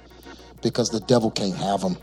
because 0.61 0.91
the 0.91 1.01
devil 1.01 1.31
can't 1.31 1.57
have 1.57 1.81
him. 1.81 1.97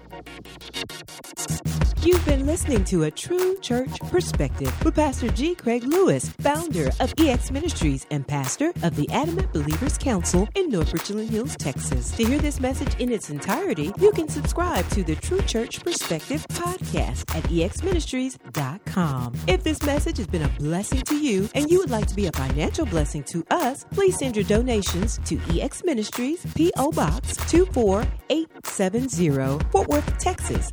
You've 2.06 2.26
been 2.26 2.46
listening 2.46 2.84
to 2.86 3.04
a 3.04 3.12
True 3.12 3.56
Church 3.62 3.98
Perspective 4.10 4.74
with 4.84 4.96
Pastor 4.96 5.30
G. 5.30 5.56
Craig 5.56 5.86
Lewis, 5.86 6.28
founder 6.42 6.90
of 7.00 7.14
EX 7.18 7.50
Ministries 7.50 8.06
and 8.12 8.28
pastor 8.28 8.74
of 8.84 8.98
the 8.98 9.10
Adamant 9.10 9.54
Believers 9.54 9.98
Council 9.98 10.50
in 10.56 10.70
North 10.70 10.92
Richland 10.92 11.30
Hills, 11.30 11.56
Texas. 11.56 12.12
To 12.12 12.26
hear 12.26 12.40
this 12.40 12.60
message 12.60 13.00
in 13.00 13.10
its 13.10 13.30
entirety, 13.30 13.94
you 14.02 14.12
can 14.12 14.28
subscribe 14.28 14.86
to 14.90 15.06
the 15.06 15.16
True 15.16 15.42
Church 15.44 15.82
Perspective 15.82 16.46
podcast 16.50 17.34
at 17.38 17.46
exministries.com. 17.46 19.34
If 19.48 19.64
this 19.64 19.82
message 19.84 20.18
has 20.18 20.28
been 20.28 20.42
a 20.42 20.50
blessing 20.60 21.04
to 21.04 21.16
you 21.16 21.48
and 21.56 21.72
you 21.72 21.80
would 21.80 21.90
like 21.90 22.08
to 22.08 22.16
be 22.16 22.26
a 22.26 22.34
financial 22.34 22.86
blessing 22.86 23.24
to 23.26 23.46
us, 23.50 23.86
please 23.92 24.20
send 24.20 24.36
your 24.36 24.44
donations 24.44 25.22
to 25.24 25.40
EX 25.58 25.86
Ministries, 25.86 26.46
P.O. 26.54 26.92
Box 26.92 27.38
24870, 27.50 29.64
Fort 29.72 29.88
Worth, 29.88 30.18
Texas 30.18 30.70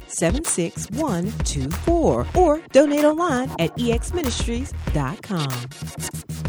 76124 1.20 2.26
or 2.36 2.60
donate 2.72 3.04
online 3.04 3.50
at 3.58 3.76
exministries.com. 3.76 6.39